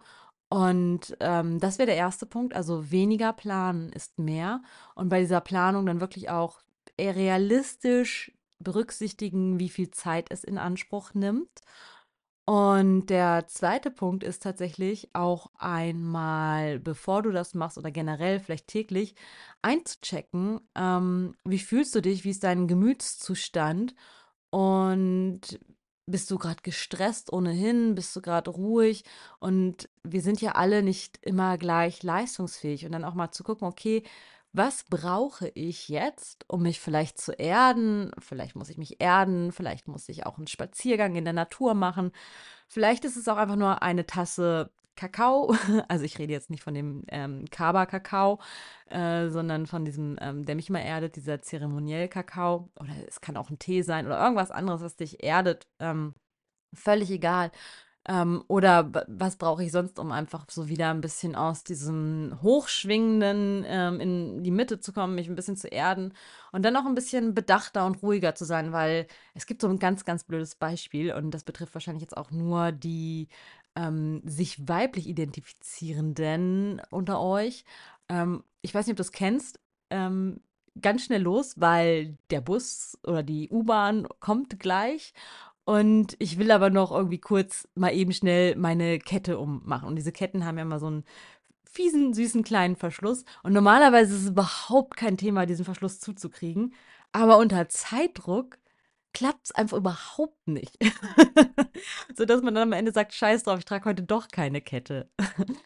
und 0.50 1.15
ähm, 1.19 1.59
das 1.59 1.77
wäre 1.77 1.85
der 1.85 1.95
erste 1.95 2.25
Punkt. 2.25 2.56
Also 2.56 2.91
weniger 2.91 3.33
planen 3.33 3.91
ist 3.91 4.17
mehr. 4.17 4.61
Und 4.95 5.09
bei 5.09 5.19
dieser 5.21 5.41
Planung 5.41 5.85
dann 5.85 6.01
wirklich 6.01 6.29
auch 6.29 6.61
realistisch 7.00 8.31
berücksichtigen, 8.59 9.59
wie 9.59 9.69
viel 9.69 9.91
Zeit 9.91 10.27
es 10.29 10.44
in 10.44 10.57
Anspruch 10.57 11.13
nimmt. 11.13 11.50
Und 12.45 13.07
der 13.11 13.45
zweite 13.47 13.91
Punkt 13.91 14.23
ist 14.23 14.41
tatsächlich 14.41 15.09
auch 15.13 15.51
einmal, 15.59 16.79
bevor 16.79 17.21
du 17.21 17.31
das 17.31 17.53
machst 17.53 17.77
oder 17.77 17.91
generell 17.91 18.39
vielleicht 18.39 18.65
täglich, 18.65 19.13
einzuchecken, 19.61 20.59
ähm, 20.73 21.35
wie 21.45 21.59
fühlst 21.59 21.94
du 21.94 22.01
dich, 22.01 22.23
wie 22.23 22.31
ist 22.31 22.44
dein 22.44 22.67
Gemütszustand? 22.67 23.94
Und 24.50 25.59
bist 26.07 26.31
du 26.31 26.39
gerade 26.39 26.63
gestresst 26.63 27.31
ohnehin, 27.31 27.94
bist 27.94 28.15
du 28.15 28.21
gerade 28.21 28.50
ruhig? 28.50 29.03
Und 29.39 29.88
wir 30.03 30.21
sind 30.21 30.41
ja 30.41 30.53
alle 30.53 30.81
nicht 30.81 31.19
immer 31.21 31.57
gleich 31.59 32.01
leistungsfähig. 32.01 32.83
Und 32.85 32.94
dann 32.94 33.06
auch 33.06 33.13
mal 33.13 33.29
zu 33.31 33.44
gucken, 33.44 33.67
okay, 33.67 34.03
was 34.51 34.83
brauche 34.83 35.49
ich 35.49 35.89
jetzt, 35.89 36.45
um 36.47 36.63
mich 36.63 36.79
vielleicht 36.79 37.19
zu 37.19 37.33
erden? 37.33 38.11
Vielleicht 38.19 38.55
muss 38.55 38.69
ich 38.69 38.77
mich 38.77 38.99
erden, 39.01 39.51
vielleicht 39.51 39.87
muss 39.87 40.09
ich 40.09 40.25
auch 40.25 40.37
einen 40.37 40.47
Spaziergang 40.47 41.15
in 41.15 41.23
der 41.23 41.33
Natur 41.33 41.73
machen. 41.75 42.11
Vielleicht 42.67 43.05
ist 43.05 43.17
es 43.17 43.27
auch 43.27 43.37
einfach 43.37 43.55
nur 43.55 43.81
eine 43.83 44.05
Tasse 44.05 44.71
Kakao. 44.99 45.55
Also 45.87 46.05
ich 46.05 46.19
rede 46.19 46.33
jetzt 46.33 46.49
nicht 46.49 46.63
von 46.63 46.73
dem 46.73 47.03
ähm, 47.09 47.45
Kaba-Kakao, 47.49 48.39
äh, 48.89 49.29
sondern 49.29 49.65
von 49.65 49.85
diesem, 49.85 50.17
ähm, 50.21 50.45
der 50.45 50.55
mich 50.55 50.69
immer 50.69 50.81
erdet, 50.81 51.15
dieser 51.15 51.41
Zeremoniell-Kakao. 51.41 52.69
Oder 52.79 52.93
es 53.07 53.21
kann 53.21 53.37
auch 53.37 53.49
ein 53.49 53.59
Tee 53.59 53.81
sein 53.81 54.05
oder 54.05 54.21
irgendwas 54.21 54.51
anderes, 54.51 54.81
was 54.81 54.95
dich 54.97 55.23
erdet. 55.23 55.67
Ähm, 55.79 56.13
völlig 56.73 57.11
egal. 57.11 57.51
Ähm, 58.09 58.44
oder 58.47 58.91
was 59.07 59.35
brauche 59.38 59.63
ich 59.63 59.71
sonst, 59.71 60.00
um 60.00 60.11
einfach 60.11 60.45
so 60.50 60.67
wieder 60.67 60.89
ein 60.89 61.00
bisschen 61.00 61.35
aus 61.35 61.63
diesem 61.63 62.39
Hochschwingenden 62.41 63.63
ähm, 63.67 64.00
in 64.00 64.44
die 64.44 64.50
Mitte 64.50 64.79
zu 64.79 64.94
kommen, 64.94 65.13
mich 65.13 65.29
ein 65.29 65.35
bisschen 65.35 65.57
zu 65.57 65.67
erden 65.67 66.13
und 66.51 66.65
dann 66.65 66.75
auch 66.75 66.88
ein 66.88 66.95
bisschen 66.95 67.35
bedachter 67.35 67.85
und 67.85 68.01
ruhiger 68.01 68.33
zu 68.33 68.45
sein, 68.45 68.71
weil 68.73 69.06
es 69.35 69.45
gibt 69.45 69.61
so 69.61 69.67
ein 69.67 69.77
ganz, 69.77 70.06
ganz 70.06 70.23
blödes 70.23 70.56
Beispiel 70.56 71.13
und 71.13 71.29
das 71.31 71.44
betrifft 71.44 71.75
wahrscheinlich 71.75 72.01
jetzt 72.01 72.17
auch 72.17 72.31
nur 72.31 72.71
die 72.71 73.27
ähm, 73.75 74.23
sich 74.25 74.67
weiblich 74.67 75.07
identifizierenden 75.07 76.81
unter 76.89 77.21
euch. 77.21 77.63
Ähm, 78.09 78.44
ich 78.63 78.73
weiß 78.73 78.88
nicht, 78.88 78.94
ob 78.94 78.97
du 78.97 79.03
es 79.03 79.11
kennst 79.11 79.59
ähm, 79.91 80.41
ganz 80.81 81.03
schnell 81.03 81.21
los, 81.21 81.59
weil 81.59 82.17
der 82.29 82.41
Bus 82.41 82.97
oder 83.03 83.23
die 83.23 83.50
U-Bahn 83.50 84.07
kommt 84.19 84.59
gleich 84.59 85.13
und 85.69 86.16
ich 86.18 86.39
will 86.39 86.50
aber 86.50 86.71
noch 86.71 86.92
irgendwie 86.92 87.19
kurz 87.19 87.68
mal 87.75 87.94
eben 87.94 88.12
schnell 88.12 88.56
meine 88.56 88.98
Kette 88.98 89.38
ummachen. 89.38 89.88
Und 89.88 89.98
diese 89.98 90.12
Ketten 90.12 90.44
haben 90.44 90.57
ja 90.57 90.63
immer 90.63 90.80
so 90.80 90.88
einen 90.88 91.04
fiesen, 91.63 92.12
süßen 92.16 92.44
kleinen 92.44 92.75
Verschluss. 92.75 93.24
Und 93.44 93.54
normalerweise 93.54 94.16
ist 94.16 94.24
es 94.24 94.30
überhaupt 94.30 94.98
kein 94.98 95.16
Thema, 95.16 95.45
diesen 95.45 95.66
Verschluss 95.66 96.00
zuzukriegen. 96.00 96.74
Aber 97.12 97.38
unter 97.38 97.69
Zeitdruck 97.69 98.57
klappt 99.13 99.45
es 99.45 99.51
einfach 99.51 99.77
überhaupt 99.77 100.48
nicht. 100.48 100.75
Sodass 102.18 102.42
man 102.42 102.56
dann 102.56 102.69
am 102.69 102.74
Ende 102.74 102.92
sagt, 102.92 103.13
scheiß 103.13 103.44
drauf, 103.44 103.60
ich 103.60 103.66
trage 103.66 103.86
heute 103.86 104.01
doch 104.01 104.30
keine 104.30 104.62
Kette. 104.62 105.12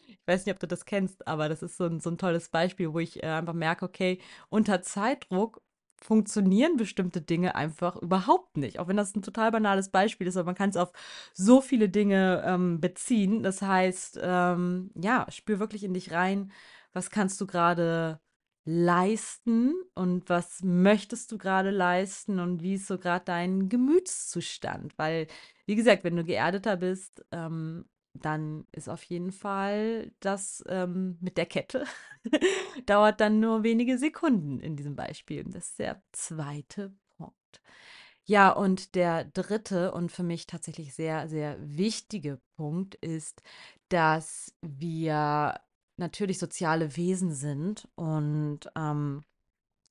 ich 0.06 0.26
weiß 0.26 0.44
nicht, 0.44 0.54
ob 0.54 0.60
du 0.60 0.66
das 0.66 0.84
kennst, 0.84 1.26
aber 1.26 1.48
das 1.48 1.62
ist 1.62 1.78
so 1.78 1.84
ein, 1.84 2.00
so 2.00 2.10
ein 2.10 2.18
tolles 2.18 2.50
Beispiel, 2.50 2.92
wo 2.92 2.98
ich 2.98 3.22
äh, 3.22 3.26
einfach 3.28 3.54
merke, 3.54 3.86
okay, 3.86 4.20
unter 4.50 4.82
Zeitdruck 4.82 5.62
funktionieren 6.04 6.76
bestimmte 6.76 7.22
Dinge 7.22 7.54
einfach 7.54 7.96
überhaupt 7.96 8.58
nicht. 8.58 8.78
Auch 8.78 8.88
wenn 8.88 8.96
das 8.96 9.16
ein 9.16 9.22
total 9.22 9.50
banales 9.50 9.88
Beispiel 9.88 10.26
ist, 10.26 10.36
aber 10.36 10.46
man 10.46 10.54
kann 10.54 10.68
es 10.68 10.76
auf 10.76 10.92
so 11.32 11.62
viele 11.62 11.88
Dinge 11.88 12.42
ähm, 12.46 12.78
beziehen. 12.80 13.42
Das 13.42 13.62
heißt, 13.62 14.20
ähm, 14.22 14.90
ja, 14.94 15.26
spür 15.30 15.58
wirklich 15.60 15.82
in 15.82 15.94
dich 15.94 16.12
rein, 16.12 16.52
was 16.92 17.10
kannst 17.10 17.40
du 17.40 17.46
gerade 17.46 18.20
leisten 18.66 19.74
und 19.94 20.28
was 20.28 20.62
möchtest 20.62 21.32
du 21.32 21.38
gerade 21.38 21.70
leisten 21.70 22.38
und 22.38 22.62
wie 22.62 22.74
ist 22.74 22.86
so 22.86 22.98
gerade 22.98 23.24
dein 23.24 23.70
Gemütszustand? 23.70 24.98
Weil, 24.98 25.26
wie 25.66 25.74
gesagt, 25.74 26.04
wenn 26.04 26.16
du 26.16 26.24
geerdeter 26.24 26.76
bist, 26.76 27.24
ähm, 27.32 27.86
dann 28.14 28.66
ist 28.72 28.88
auf 28.88 29.02
jeden 29.04 29.32
Fall 29.32 30.12
das 30.20 30.64
ähm, 30.68 31.18
mit 31.20 31.36
der 31.36 31.46
Kette 31.46 31.84
dauert 32.86 33.20
dann 33.20 33.40
nur 33.40 33.62
wenige 33.62 33.98
Sekunden 33.98 34.60
in 34.60 34.76
diesem 34.76 34.96
Beispiel. 34.96 35.44
Das 35.44 35.68
ist 35.68 35.78
der 35.78 36.02
zweite 36.12 36.94
Punkt. 37.16 37.60
Ja, 38.24 38.50
und 38.50 38.94
der 38.94 39.24
dritte 39.24 39.92
und 39.92 40.10
für 40.12 40.22
mich 40.22 40.46
tatsächlich 40.46 40.94
sehr, 40.94 41.28
sehr 41.28 41.56
wichtige 41.60 42.40
Punkt 42.56 42.94
ist, 42.94 43.42
dass 43.88 44.54
wir 44.62 45.60
natürlich 45.96 46.38
soziale 46.38 46.96
Wesen 46.96 47.32
sind 47.32 47.88
und 47.96 48.60
ähm, 48.76 49.24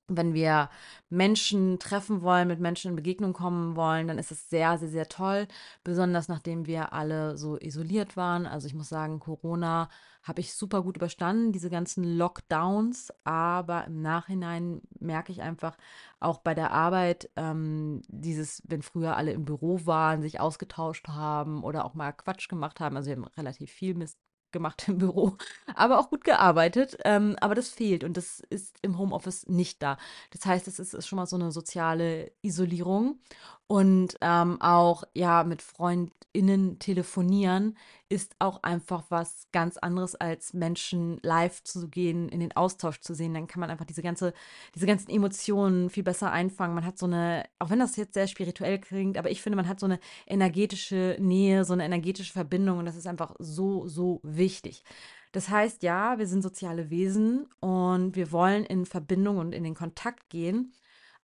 wenn 0.08 0.34
wir 0.34 0.68
Menschen 1.08 1.78
treffen 1.78 2.22
wollen, 2.22 2.48
mit 2.48 2.60
Menschen 2.60 2.90
in 2.90 2.96
Begegnung 2.96 3.32
kommen 3.32 3.76
wollen, 3.76 4.08
dann 4.08 4.18
ist 4.18 4.30
es 4.30 4.50
sehr, 4.50 4.78
sehr, 4.78 4.88
sehr 4.88 5.08
toll. 5.08 5.46
Besonders 5.82 6.28
nachdem 6.28 6.66
wir 6.66 6.92
alle 6.92 7.38
so 7.38 7.58
isoliert 7.58 8.16
waren. 8.16 8.46
Also 8.46 8.66
ich 8.66 8.74
muss 8.74 8.88
sagen, 8.88 9.20
Corona 9.20 9.88
habe 10.22 10.40
ich 10.40 10.54
super 10.54 10.82
gut 10.82 10.96
überstanden, 10.96 11.52
diese 11.52 11.70
ganzen 11.70 12.04
Lockdowns. 12.04 13.12
Aber 13.24 13.86
im 13.86 14.02
Nachhinein 14.02 14.82
merke 14.98 15.32
ich 15.32 15.42
einfach 15.42 15.76
auch 16.20 16.38
bei 16.38 16.54
der 16.54 16.72
Arbeit, 16.72 17.30
ähm, 17.36 18.02
dieses, 18.08 18.62
wenn 18.66 18.82
früher 18.82 19.16
alle 19.16 19.32
im 19.32 19.44
Büro 19.44 19.86
waren, 19.86 20.22
sich 20.22 20.40
ausgetauscht 20.40 21.08
haben 21.08 21.62
oder 21.62 21.84
auch 21.84 21.94
mal 21.94 22.12
Quatsch 22.12 22.48
gemacht 22.48 22.80
haben. 22.80 22.96
Also 22.96 23.08
wir 23.08 23.16
haben 23.16 23.24
relativ 23.36 23.70
viel 23.70 23.94
Mist 23.94 24.18
gemacht 24.54 24.88
im 24.88 24.96
Büro, 24.96 25.36
aber 25.74 25.98
auch 25.98 26.08
gut 26.08 26.24
gearbeitet. 26.24 26.96
Ähm, 27.04 27.36
aber 27.40 27.54
das 27.54 27.68
fehlt 27.68 28.04
und 28.04 28.16
das 28.16 28.40
ist 28.48 28.78
im 28.80 28.98
Homeoffice 28.98 29.46
nicht 29.46 29.82
da. 29.82 29.98
Das 30.30 30.46
heißt, 30.46 30.66
es 30.66 30.78
ist, 30.78 30.94
ist 30.94 31.06
schon 31.06 31.18
mal 31.18 31.26
so 31.26 31.36
eine 31.36 31.52
soziale 31.52 32.32
Isolierung 32.40 33.18
und 33.66 34.16
ähm, 34.20 34.60
auch 34.60 35.04
ja 35.14 35.42
mit 35.42 35.62
FreundInnen 35.62 36.78
telefonieren 36.78 37.76
ist 38.10 38.36
auch 38.38 38.62
einfach 38.62 39.04
was 39.08 39.48
ganz 39.52 39.78
anderes, 39.78 40.14
als 40.14 40.52
Menschen 40.52 41.18
live 41.22 41.62
zu 41.64 41.88
gehen, 41.88 42.28
in 42.28 42.40
den 42.40 42.54
Austausch 42.54 43.00
zu 43.00 43.14
sehen. 43.14 43.34
Dann 43.34 43.46
kann 43.46 43.60
man 43.60 43.70
einfach 43.70 43.86
diese 43.86 44.02
ganze, 44.02 44.34
diese 44.74 44.86
ganzen 44.86 45.10
Emotionen 45.10 45.88
viel 45.90 46.02
besser 46.02 46.30
einfangen. 46.30 46.74
Man 46.74 46.84
hat 46.84 46.98
so 46.98 47.06
eine, 47.06 47.44
auch 47.58 47.70
wenn 47.70 47.78
das 47.78 47.96
jetzt 47.96 48.14
sehr 48.14 48.28
spirituell 48.28 48.78
klingt, 48.78 49.16
aber 49.16 49.30
ich 49.30 49.42
finde, 49.42 49.56
man 49.56 49.68
hat 49.68 49.80
so 49.80 49.86
eine 49.86 49.98
energetische 50.26 51.16
Nähe, 51.18 51.64
so 51.64 51.72
eine 51.72 51.84
energetische 51.84 52.32
Verbindung 52.32 52.78
und 52.78 52.84
das 52.84 52.96
ist 52.96 53.06
einfach 53.06 53.34
so, 53.38 53.88
so 53.88 54.20
wichtig. 54.22 54.84
Das 55.32 55.48
heißt, 55.48 55.82
ja, 55.82 56.18
wir 56.18 56.28
sind 56.28 56.42
soziale 56.42 56.90
Wesen 56.90 57.48
und 57.58 58.14
wir 58.14 58.30
wollen 58.30 58.64
in 58.64 58.86
Verbindung 58.86 59.38
und 59.38 59.52
in 59.52 59.64
den 59.64 59.74
Kontakt 59.74 60.28
gehen, 60.30 60.72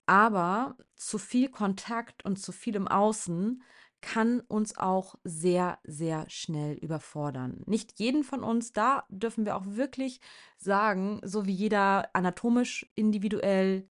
aber 0.06 0.76
zu 0.96 1.18
viel 1.18 1.48
Kontakt 1.48 2.24
und 2.24 2.38
zu 2.38 2.52
viel 2.52 2.76
im 2.76 2.88
Außen 2.88 3.62
kann 4.00 4.40
uns 4.40 4.76
auch 4.78 5.16
sehr, 5.24 5.78
sehr 5.84 6.28
schnell 6.28 6.74
überfordern. 6.74 7.62
Nicht 7.66 7.98
jeden 7.98 8.24
von 8.24 8.42
uns, 8.42 8.72
da 8.72 9.04
dürfen 9.10 9.44
wir 9.44 9.56
auch 9.56 9.66
wirklich 9.66 10.20
sagen, 10.56 11.20
so 11.22 11.46
wie 11.46 11.52
jeder 11.52 12.08
anatomisch 12.14 12.90
individuell 12.94 13.88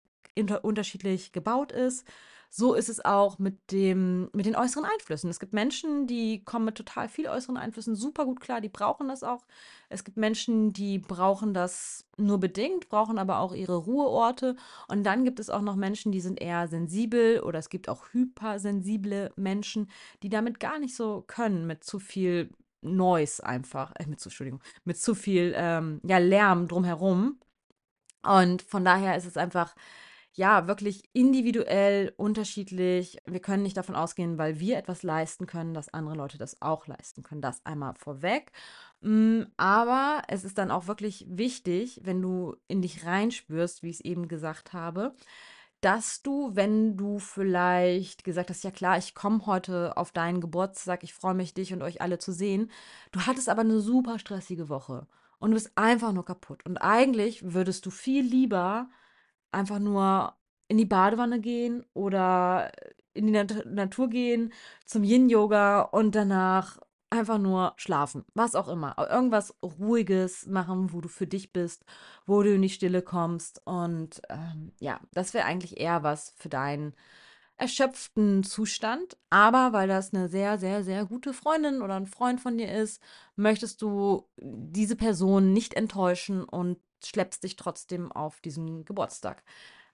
unterschiedlich 0.62 1.32
gebaut 1.32 1.72
ist, 1.72 2.08
so 2.50 2.74
ist 2.74 2.90
es 2.90 3.04
auch 3.04 3.40
mit 3.40 3.72
dem, 3.72 4.30
mit 4.34 4.46
den 4.46 4.56
äußeren 4.56 4.86
Einflüssen. 4.86 5.30
Es 5.30 5.40
gibt 5.40 5.54
Menschen, 5.54 6.08
die 6.08 6.44
kommen 6.44 6.66
mit 6.66 6.76
total 6.76 7.10
viel 7.10 7.28
äußeren 7.28 7.58
Einflüssen 7.58 7.96
super 7.96 8.26
gut 8.26 8.40
klar, 8.40 8.62
die 8.62 8.70
brauchen 8.70 9.08
das 9.10 9.24
auch. 9.24 9.46
Es 9.90 10.04
gibt 10.04 10.18
Menschen, 10.18 10.74
die 10.74 11.00
brauchen 11.00 11.54
das 11.54 12.06
nur 12.18 12.40
bedingt, 12.40 12.90
brauchen 12.90 13.18
aber 13.18 13.40
auch 13.40 13.54
ihre 13.54 13.76
Ruheorte. 13.76 14.56
Und 14.88 15.04
dann 15.04 15.24
gibt 15.24 15.40
es 15.40 15.50
auch 15.50 15.62
noch 15.62 15.76
Menschen, 15.76 16.12
die 16.12 16.22
sind 16.22 16.42
eher 16.42 16.68
sensibel 16.68 17.42
oder 17.42 17.60
es 17.60 17.70
gibt 17.70 17.90
auch 17.90 18.06
hypersensible 18.12 19.32
Menschen, 19.36 19.90
die 20.24 20.30
damit 20.30 20.60
gar 20.60 20.80
nicht 20.80 20.96
so 20.96 21.24
können, 21.28 21.68
mit 21.68 21.84
zu 21.84 22.00
viel 22.00 22.50
Noise 22.82 23.46
einfach, 23.46 23.94
äh, 23.96 24.06
mit 24.08 24.24
Entschuldigung, 24.24 24.62
mit 24.84 24.98
zu 24.98 25.16
viel 25.16 25.54
ähm, 25.56 26.00
ja, 26.04 26.18
Lärm 26.18 26.68
drumherum. 26.68 27.40
Und 28.24 28.62
von 28.62 28.84
daher 28.84 29.16
ist 29.16 29.26
es 29.26 29.38
einfach 29.38 29.76
ja, 30.38 30.68
wirklich 30.68 31.04
individuell 31.14 32.14
unterschiedlich. 32.16 33.18
Wir 33.26 33.40
können 33.40 33.64
nicht 33.64 33.76
davon 33.76 33.96
ausgehen, 33.96 34.38
weil 34.38 34.60
wir 34.60 34.78
etwas 34.78 35.02
leisten 35.02 35.48
können, 35.48 35.74
dass 35.74 35.92
andere 35.92 36.16
Leute 36.16 36.38
das 36.38 36.62
auch 36.62 36.86
leisten 36.86 37.24
können. 37.24 37.42
Das 37.42 37.66
einmal 37.66 37.96
vorweg. 37.96 38.52
Mm, 39.02 39.44
aber 39.58 40.22
es 40.28 40.44
ist 40.44 40.60
dann 40.60 40.70
auch 40.70 40.86
wirklich 40.86 41.26
wichtig, 41.28 42.02
wenn 42.04 42.22
du 42.22 42.56
in 42.68 42.84
dich 42.84 43.04
reinspürst, 43.04 43.82
wie 43.82 43.90
ich 43.90 43.96
es 43.96 44.06
eben 44.06 44.28
gesagt 44.28 44.74
habe, 44.74 45.16
dass 45.82 46.22
du, 46.22 46.56
wenn 46.56 46.98
du 46.98 47.18
vielleicht 47.18 48.24
gesagt 48.24 48.52
hast, 48.52 48.64
ja 48.64 48.70
klar, 48.72 49.00
ich 49.00 49.16
komme 49.16 49.48
heute 49.48 49.98
auf 49.98 50.12
deinen 50.12 50.40
Geburtstag, 50.40 51.04
ich 51.04 51.16
freue 51.16 51.34
mich, 51.34 51.56
dich 51.56 51.74
und 51.74 51.82
euch 51.82 52.00
alle 52.02 52.20
zu 52.20 52.32
sehen, 52.32 52.70
du 53.12 53.22
hattest 53.22 53.50
aber 53.50 53.62
eine 53.62 53.80
super 53.80 54.20
stressige 54.20 54.70
Woche 54.70 55.08
und 55.40 55.50
du 55.50 55.56
bist 55.56 55.72
einfach 55.76 56.14
nur 56.14 56.26
kaputt. 56.26 56.64
Und 56.66 56.78
eigentlich 56.78 57.54
würdest 57.54 57.88
du 57.88 57.90
viel 57.90 58.24
lieber 58.24 58.88
einfach 59.52 59.80
nur 59.80 60.34
in 60.68 60.78
die 60.78 60.86
Badewanne 60.86 61.40
gehen 61.40 61.86
oder 61.94 62.72
in 63.14 63.28
die 63.28 63.34
Nat 63.34 63.66
Natur 63.66 64.10
gehen, 64.10 64.54
zum 64.86 65.04
Yin-Yoga 65.04 65.82
und 65.82 66.16
danach 66.16 66.80
einfach 67.10 67.38
nur 67.38 67.74
schlafen. 67.78 68.26
Was 68.34 68.56
auch 68.56 68.68
immer. 68.68 68.96
Irgendwas 69.10 69.56
Ruhiges 69.64 70.46
machen, 70.48 70.92
wo 70.94 71.02
du 71.02 71.08
für 71.08 71.28
dich 71.28 71.54
bist, 71.54 71.86
wo 72.26 72.44
du 72.44 72.54
in 72.54 72.62
die 72.62 72.70
Stille 72.70 73.02
kommst. 73.02 73.62
Und 73.66 74.22
ähm, 74.30 74.74
ja, 74.80 75.00
das 75.14 75.34
wäre 75.34 75.46
eigentlich 75.46 75.80
eher 75.80 76.04
was 76.04 76.34
für 76.38 76.50
deinen 76.50 76.94
erschöpften 77.58 78.44
Zustand. 78.44 79.18
Aber 79.30 79.74
weil 79.74 79.88
das 79.88 80.14
eine 80.14 80.30
sehr, 80.30 80.58
sehr, 80.58 80.84
sehr 80.84 81.06
gute 81.06 81.34
Freundin 81.34 81.82
oder 81.82 81.96
ein 81.96 82.08
Freund 82.08 82.40
von 82.40 82.58
dir 82.58 82.72
ist, 82.72 83.02
möchtest 83.36 83.82
du 83.82 84.28
diese 84.38 84.96
Person 84.96 85.54
nicht 85.54 85.74
enttäuschen 85.74 86.44
und 86.44 86.80
schleppst 87.04 87.44
dich 87.44 87.56
trotzdem 87.56 88.12
auf 88.12 88.42
diesen 88.42 88.86
Geburtstag. 88.86 89.44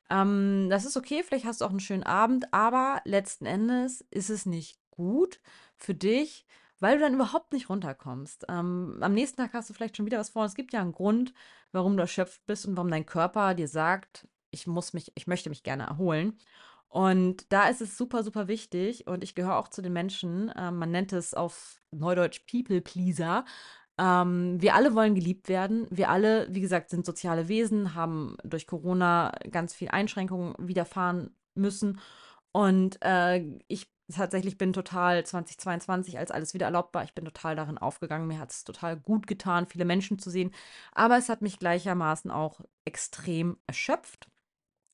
Ähm, 0.09 0.67
das 0.69 0.85
ist 0.85 0.97
okay, 0.97 1.23
vielleicht 1.23 1.45
hast 1.45 1.61
du 1.61 1.65
auch 1.65 1.69
einen 1.69 1.79
schönen 1.79 2.03
Abend, 2.03 2.53
aber 2.53 3.01
letzten 3.05 3.45
Endes 3.45 4.01
ist 4.11 4.29
es 4.29 4.45
nicht 4.45 4.79
gut 4.91 5.39
für 5.75 5.93
dich, 5.93 6.45
weil 6.79 6.97
du 6.97 7.03
dann 7.03 7.13
überhaupt 7.13 7.53
nicht 7.53 7.69
runterkommst. 7.69 8.45
Ähm, 8.49 8.97
am 8.99 9.13
nächsten 9.13 9.37
Tag 9.37 9.53
hast 9.53 9.69
du 9.69 9.73
vielleicht 9.73 9.95
schon 9.95 10.05
wieder 10.05 10.19
was 10.19 10.29
vor. 10.29 10.45
Es 10.45 10.55
gibt 10.55 10.73
ja 10.73 10.81
einen 10.81 10.91
Grund, 10.91 11.33
warum 11.71 11.95
du 11.95 12.01
erschöpft 12.01 12.45
bist 12.45 12.65
und 12.65 12.75
warum 12.75 12.91
dein 12.91 13.05
Körper 13.05 13.53
dir 13.53 13.67
sagt, 13.67 14.27
ich 14.51 14.67
muss 14.67 14.93
mich, 14.93 15.11
ich 15.15 15.25
möchte 15.27 15.49
mich 15.49 15.63
gerne 15.63 15.83
erholen. 15.83 16.37
Und 16.93 17.51
da 17.51 17.69
ist 17.69 17.81
es 17.81 17.97
super, 17.97 18.21
super 18.21 18.47
wichtig. 18.47 19.07
Und 19.07 19.23
ich 19.23 19.33
gehöre 19.33 19.57
auch 19.57 19.67
zu 19.67 19.81
den 19.81 19.93
Menschen, 19.93 20.49
äh, 20.49 20.69
man 20.69 20.91
nennt 20.91 21.11
es 21.11 21.33
auf 21.33 21.81
Neudeutsch 21.89 22.41
People 22.45 22.81
Pleaser. 22.81 23.45
Ähm, 23.97 24.61
wir 24.61 24.75
alle 24.75 24.93
wollen 24.93 25.15
geliebt 25.15 25.49
werden. 25.49 25.87
Wir 25.89 26.11
alle, 26.11 26.45
wie 26.53 26.61
gesagt, 26.61 26.91
sind 26.91 27.03
soziale 27.03 27.47
Wesen, 27.47 27.95
haben 27.95 28.37
durch 28.43 28.67
Corona 28.67 29.31
ganz 29.49 29.73
viel 29.73 29.87
Einschränkungen 29.89 30.53
widerfahren 30.59 31.35
müssen. 31.55 31.99
Und 32.51 32.99
äh, 33.01 33.43
ich 33.67 33.91
tatsächlich 34.11 34.59
bin 34.59 34.71
total 34.71 35.25
2022, 35.25 36.19
als 36.19 36.29
alles 36.29 36.53
wieder 36.53 36.67
erlaubt 36.67 36.93
war, 36.93 37.03
ich 37.03 37.15
bin 37.15 37.25
total 37.25 37.55
darin 37.55 37.79
aufgegangen. 37.79 38.27
Mir 38.27 38.37
hat 38.37 38.51
es 38.51 38.65
total 38.65 38.97
gut 38.97 39.25
getan, 39.25 39.65
viele 39.65 39.85
Menschen 39.85 40.19
zu 40.19 40.29
sehen. 40.29 40.51
Aber 40.91 41.17
es 41.17 41.29
hat 41.29 41.41
mich 41.41 41.57
gleichermaßen 41.57 42.29
auch 42.29 42.61
extrem 42.85 43.57
erschöpft 43.65 44.29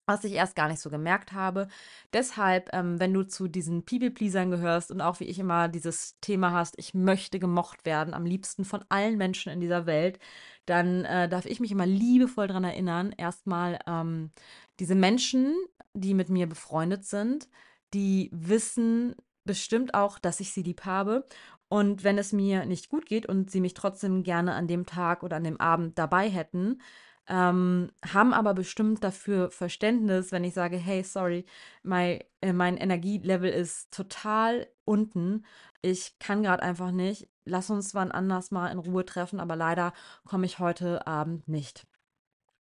was 0.09 0.23
ich 0.23 0.33
erst 0.33 0.55
gar 0.55 0.67
nicht 0.67 0.81
so 0.81 0.89
gemerkt 0.89 1.33
habe. 1.33 1.67
Deshalb, 2.13 2.69
ähm, 2.73 2.99
wenn 2.99 3.13
du 3.13 3.23
zu 3.23 3.47
diesen 3.47 3.85
People-Pleasern 3.85 4.49
gehörst 4.49 4.89
und 4.91 5.01
auch 5.01 5.19
wie 5.19 5.25
ich 5.25 5.37
immer 5.37 5.67
dieses 5.67 6.19
Thema 6.19 6.51
hast, 6.51 6.75
ich 6.77 6.95
möchte 6.95 7.39
gemocht 7.39 7.85
werden, 7.85 8.15
am 8.15 8.25
liebsten 8.25 8.65
von 8.65 8.83
allen 8.89 9.17
Menschen 9.17 9.51
in 9.51 9.59
dieser 9.59 9.85
Welt, 9.85 10.19
dann 10.65 11.05
äh, 11.05 11.29
darf 11.29 11.45
ich 11.45 11.59
mich 11.59 11.71
immer 11.71 11.85
liebevoll 11.85 12.47
daran 12.47 12.63
erinnern, 12.63 13.13
erstmal 13.17 13.79
ähm, 13.87 14.31
diese 14.79 14.95
Menschen, 14.95 15.55
die 15.93 16.15
mit 16.15 16.29
mir 16.29 16.47
befreundet 16.47 17.05
sind, 17.05 17.47
die 17.93 18.29
wissen 18.33 19.15
bestimmt 19.45 19.93
auch, 19.93 20.17
dass 20.17 20.39
ich 20.39 20.51
sie 20.51 20.63
lieb 20.63 20.85
habe. 20.85 21.25
Und 21.69 22.03
wenn 22.03 22.17
es 22.17 22.33
mir 22.33 22.65
nicht 22.65 22.89
gut 22.89 23.05
geht 23.05 23.27
und 23.27 23.51
sie 23.51 23.61
mich 23.61 23.75
trotzdem 23.75 24.23
gerne 24.23 24.55
an 24.55 24.67
dem 24.67 24.87
Tag 24.87 25.21
oder 25.21 25.37
an 25.37 25.43
dem 25.43 25.59
Abend 25.61 25.99
dabei 25.99 26.29
hätten, 26.29 26.79
ähm, 27.29 27.91
haben 28.03 28.33
aber 28.33 28.55
bestimmt 28.55 29.03
dafür 29.03 29.51
Verständnis, 29.51 30.31
wenn 30.31 30.43
ich 30.43 30.55
sage, 30.55 30.77
hey, 30.77 31.03
sorry, 31.03 31.45
mein, 31.83 32.21
äh, 32.41 32.53
mein 32.53 32.75
Energielevel 32.75 33.51
ist 33.51 33.91
total 33.91 34.67
unten. 34.83 35.45
Ich 35.83 36.17
kann 36.17 36.41
gerade 36.41 36.63
einfach 36.63 36.91
nicht. 36.91 37.29
Lass 37.45 37.69
uns 37.69 37.93
wann 37.93 38.11
anders 38.11 38.49
mal 38.49 38.69
in 38.69 38.79
Ruhe 38.79 39.05
treffen, 39.05 39.39
aber 39.39 39.55
leider 39.55 39.93
komme 40.25 40.47
ich 40.47 40.57
heute 40.57 41.05
Abend 41.05 41.47
nicht. 41.47 41.85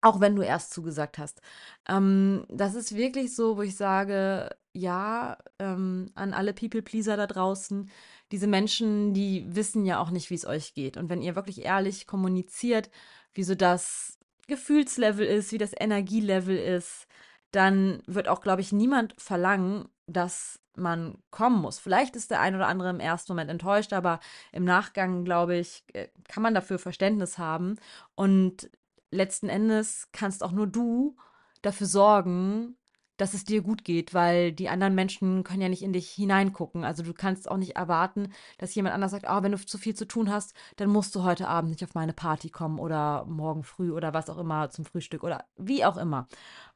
Auch 0.03 0.21
wenn 0.21 0.37
du 0.37 0.43
erst 0.43 0.75
zugesagt 0.75 1.19
hast. 1.19 1.41
Ähm, 1.89 2.45
das 2.51 2.75
ist 2.75 2.95
wirklich 2.95 3.35
so, 3.35 3.57
wo 3.57 3.63
ich 3.63 3.75
sage, 3.75 4.51
ja, 4.75 5.39
ähm, 5.59 6.11
an 6.15 6.35
alle 6.35 6.53
People-Pleaser 6.53 7.17
da 7.17 7.27
draußen, 7.27 7.91
diese 8.33 8.47
Menschen, 8.47 9.15
die 9.15 9.47
wissen 9.49 9.87
ja 9.87 9.99
auch 9.99 10.11
nicht, 10.11 10.29
wie 10.29 10.35
es 10.35 10.47
euch 10.47 10.75
geht. 10.75 10.99
Und 10.99 11.09
wenn 11.09 11.23
ihr 11.23 11.37
wirklich 11.37 11.65
ehrlich 11.65 12.07
kommuniziert, 12.07 12.91
wieso 13.35 13.55
das 13.55 14.18
Gefühlslevel 14.49 15.27
ist, 15.27 15.53
wie 15.53 15.59
das 15.59 15.73
Energielevel 15.79 16.57
ist, 16.59 17.07
dann 17.53 18.03
wird 18.07 18.29
auch, 18.29 18.41
glaube 18.41 18.61
ich, 18.61 18.73
niemand 18.73 19.15
verlangen, 19.17 19.89
dass 20.07 20.61
man 20.75 21.19
kommen 21.31 21.61
muss. 21.61 21.79
Vielleicht 21.79 22.17
ist 22.17 22.31
der 22.31 22.41
ein 22.41 22.55
oder 22.55 22.67
andere 22.67 22.91
im 22.91 23.01
ersten 23.01 23.33
Moment 23.33 23.51
enttäuscht, 23.51 23.93
aber 23.93 24.21
im 24.53 24.65
Nachgang, 24.65 25.25
glaube 25.25 25.57
ich, 25.57 25.85
äh, 25.93 26.09
kann 26.29 26.43
man 26.43 26.55
dafür 26.55 26.79
Verständnis 26.79 27.39
haben. 27.39 27.77
Und 28.15 28.71
letzten 29.11 29.49
Endes 29.49 30.09
kannst 30.13 30.43
auch 30.43 30.53
nur 30.53 30.67
du 30.67 31.17
dafür 31.63 31.87
sorgen, 31.87 32.77
dass 33.19 33.35
es 33.35 33.45
dir 33.45 33.61
gut 33.61 33.85
geht, 33.85 34.15
weil 34.15 34.53
die 34.53 34.71
anderen 34.71 34.95
Menschen 34.95 35.45
können 35.45 35.61
ja 35.61 35.69
nicht 35.69 35.83
in 35.83 35.93
dich 35.93 36.09
hineingucken. 36.09 36.85
Also 36.85 37.03
du 37.03 37.13
kannst 37.13 37.51
auch 37.51 37.59
nicht 37.59 37.77
erwarten, 37.77 38.33
dass 38.57 38.75
jemand 38.75 38.95
anders 38.95 39.11
sagt, 39.11 39.27
oh, 39.29 39.43
wenn 39.43 39.53
du 39.53 39.59
zu 39.59 39.77
viel 39.77 39.95
zu 39.95 40.07
tun 40.07 40.31
hast, 40.31 40.55
dann 40.77 40.89
musst 40.89 41.15
du 41.15 41.25
heute 41.25 41.49
Abend 41.49 41.71
nicht 41.71 41.85
auf 41.85 41.95
meine 41.95 42.15
Party 42.15 42.49
kommen 42.49 42.79
oder 42.79 43.27
morgen 43.27 43.65
früh 43.65 43.93
oder 43.93 44.15
was 44.15 44.31
auch 44.31 44.39
immer 44.39 44.71
zum 44.71 44.87
Frühstück 44.87 45.25
oder 45.25 45.45
wie 45.57 45.85
auch 45.85 45.99
immer. 45.99 46.29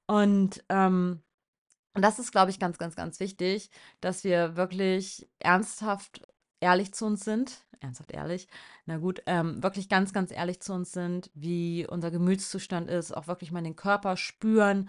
Und 0.06 0.62
ähm, 0.68 1.22
das 1.94 2.18
ist, 2.18 2.32
glaube 2.32 2.50
ich, 2.50 2.58
ganz, 2.58 2.76
ganz, 2.76 2.96
ganz 2.96 3.20
wichtig, 3.20 3.70
dass 4.00 4.24
wir 4.24 4.56
wirklich 4.56 5.28
ernsthaft 5.38 6.22
ehrlich 6.60 6.92
zu 6.92 7.06
uns 7.06 7.24
sind. 7.24 7.64
Ernsthaft 7.80 8.12
ehrlich. 8.12 8.48
Na 8.86 8.96
gut, 8.98 9.22
ähm, 9.26 9.62
wirklich 9.62 9.88
ganz, 9.88 10.12
ganz 10.12 10.30
ehrlich 10.32 10.60
zu 10.60 10.72
uns 10.72 10.92
sind, 10.92 11.30
wie 11.34 11.86
unser 11.86 12.10
Gemütszustand 12.10 12.88
ist, 12.88 13.12
auch 13.12 13.26
wirklich 13.26 13.52
mal 13.52 13.62
den 13.62 13.76
Körper 13.76 14.16
spüren, 14.16 14.88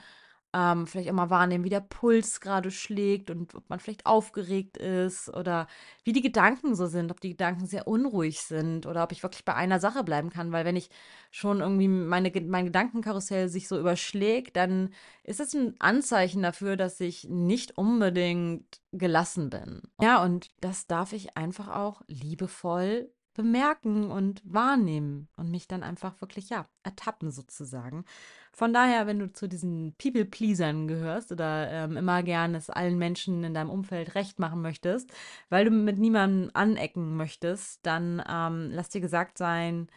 ähm, 0.53 0.85
vielleicht 0.85 1.09
auch 1.09 1.13
mal 1.13 1.29
wahrnehmen, 1.31 1.63
wie 1.63 1.69
der 1.69 1.81
Puls 1.81 2.39
gerade 2.39 2.69
schlägt 2.69 3.31
und 3.31 3.55
ob 3.55 3.69
man 3.69 3.79
vielleicht 3.79 4.05
aufgeregt 4.05 4.77
ist 4.77 5.29
oder 5.29 5.67
wie 6.03 6.13
die 6.13 6.21
Gedanken 6.21 6.75
so 6.75 6.85
sind, 6.85 7.11
ob 7.11 7.19
die 7.19 7.31
Gedanken 7.31 7.65
sehr 7.65 7.87
unruhig 7.87 8.41
sind 8.41 8.85
oder 8.85 9.03
ob 9.03 9.11
ich 9.11 9.23
wirklich 9.23 9.45
bei 9.45 9.55
einer 9.55 9.79
Sache 9.79 10.03
bleiben 10.03 10.29
kann, 10.29 10.51
weil 10.51 10.63
wenn 10.63 10.75
ich 10.75 10.89
schon 11.31 11.61
irgendwie 11.61 11.87
meine, 11.87 12.31
mein 12.45 12.65
Gedankenkarussell 12.65 13.49
sich 13.49 13.67
so 13.67 13.79
überschlägt, 13.79 14.55
dann 14.55 14.93
ist 15.23 15.39
es 15.39 15.55
ein 15.55 15.75
Anzeichen 15.79 16.43
dafür, 16.43 16.77
dass 16.77 16.99
ich 16.99 17.27
nicht 17.27 17.77
unbedingt 17.77 18.79
gelassen 18.91 19.49
bin. 19.49 19.81
Ja, 20.01 20.23
und 20.23 20.51
das 20.61 20.85
darf 20.85 21.13
ich 21.13 21.35
einfach 21.35 21.69
auch 21.69 22.03
liebevoll 22.07 23.09
bemerken 23.33 24.11
und 24.11 24.41
wahrnehmen 24.45 25.27
und 25.35 25.49
mich 25.49 25.67
dann 25.67 25.83
einfach 25.83 26.19
wirklich, 26.21 26.49
ja, 26.49 26.67
ertappen 26.83 27.31
sozusagen. 27.31 28.05
Von 28.51 28.73
daher, 28.73 29.07
wenn 29.07 29.19
du 29.19 29.31
zu 29.31 29.47
diesen 29.47 29.95
People-Pleasern 29.97 30.87
gehörst 30.87 31.31
oder 31.31 31.69
ähm, 31.71 31.97
immer 31.97 32.21
gerne 32.23 32.57
es 32.57 32.69
allen 32.69 32.97
Menschen 32.97 33.43
in 33.43 33.53
deinem 33.53 33.69
Umfeld 33.71 34.15
recht 34.15 34.39
machen 34.39 34.61
möchtest, 34.61 35.11
weil 35.49 35.65
du 35.65 35.71
mit 35.71 35.97
niemandem 35.97 36.51
anecken 36.53 37.17
möchtest, 37.17 37.85
dann 37.85 38.21
ähm, 38.29 38.69
lass 38.71 38.89
dir 38.89 39.01
gesagt 39.01 39.37
sein, 39.37 39.87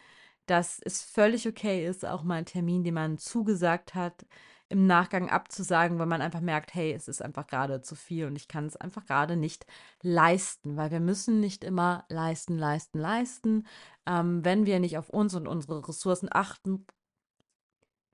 dass 0.47 0.79
es 0.83 1.03
völlig 1.03 1.47
okay 1.47 1.85
ist, 1.85 2.05
auch 2.05 2.23
mal 2.23 2.35
einen 2.35 2.45
Termin, 2.45 2.83
den 2.83 2.95
man 2.95 3.17
zugesagt 3.17 3.93
hat, 3.95 4.25
im 4.69 4.85
Nachgang 4.85 5.29
abzusagen, 5.29 5.97
weil 5.99 6.07
man 6.07 6.21
einfach 6.21 6.41
merkt, 6.41 6.73
hey, 6.73 6.93
es 6.93 7.07
ist 7.07 7.21
einfach 7.21 7.47
gerade 7.47 7.81
zu 7.81 7.95
viel 7.95 8.25
und 8.25 8.35
ich 8.35 8.47
kann 8.47 8.65
es 8.65 8.75
einfach 8.75 9.05
gerade 9.05 9.35
nicht 9.37 9.65
leisten, 10.01 10.75
weil 10.75 10.91
wir 10.91 10.99
müssen 10.99 11.39
nicht 11.39 11.63
immer 11.63 12.05
leisten, 12.09 12.57
leisten, 12.57 12.99
leisten. 12.99 13.67
Ähm, 14.05 14.43
wenn 14.43 14.65
wir 14.65 14.79
nicht 14.79 14.97
auf 14.97 15.09
uns 15.09 15.35
und 15.35 15.47
unsere 15.47 15.87
Ressourcen 15.87 16.29
achten, 16.31 16.85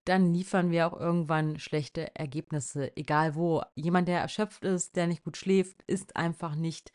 dann 0.06 0.34
liefern 0.34 0.70
wir 0.70 0.88
auch 0.88 1.00
irgendwann 1.00 1.60
schlechte 1.60 2.16
Ergebnisse, 2.16 2.96
egal 2.98 3.36
wo. 3.36 3.64
Jemand, 3.76 4.08
der 4.08 4.20
erschöpft 4.20 4.64
ist, 4.64 4.96
der 4.96 5.08
nicht 5.08 5.24
gut 5.24 5.38
schläft, 5.38 5.82
ist 5.84 6.16
einfach 6.16 6.56
nicht 6.56 6.92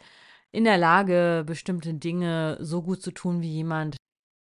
in 0.53 0.65
der 0.65 0.79
Lage, 0.79 1.45
bestimmte 1.47 1.95
Dinge 1.95 2.59
so 2.61 2.83
gut 2.83 3.03
zu 3.03 3.11
tun 3.11 3.41
wie 3.43 3.51
jemand, 3.53 3.97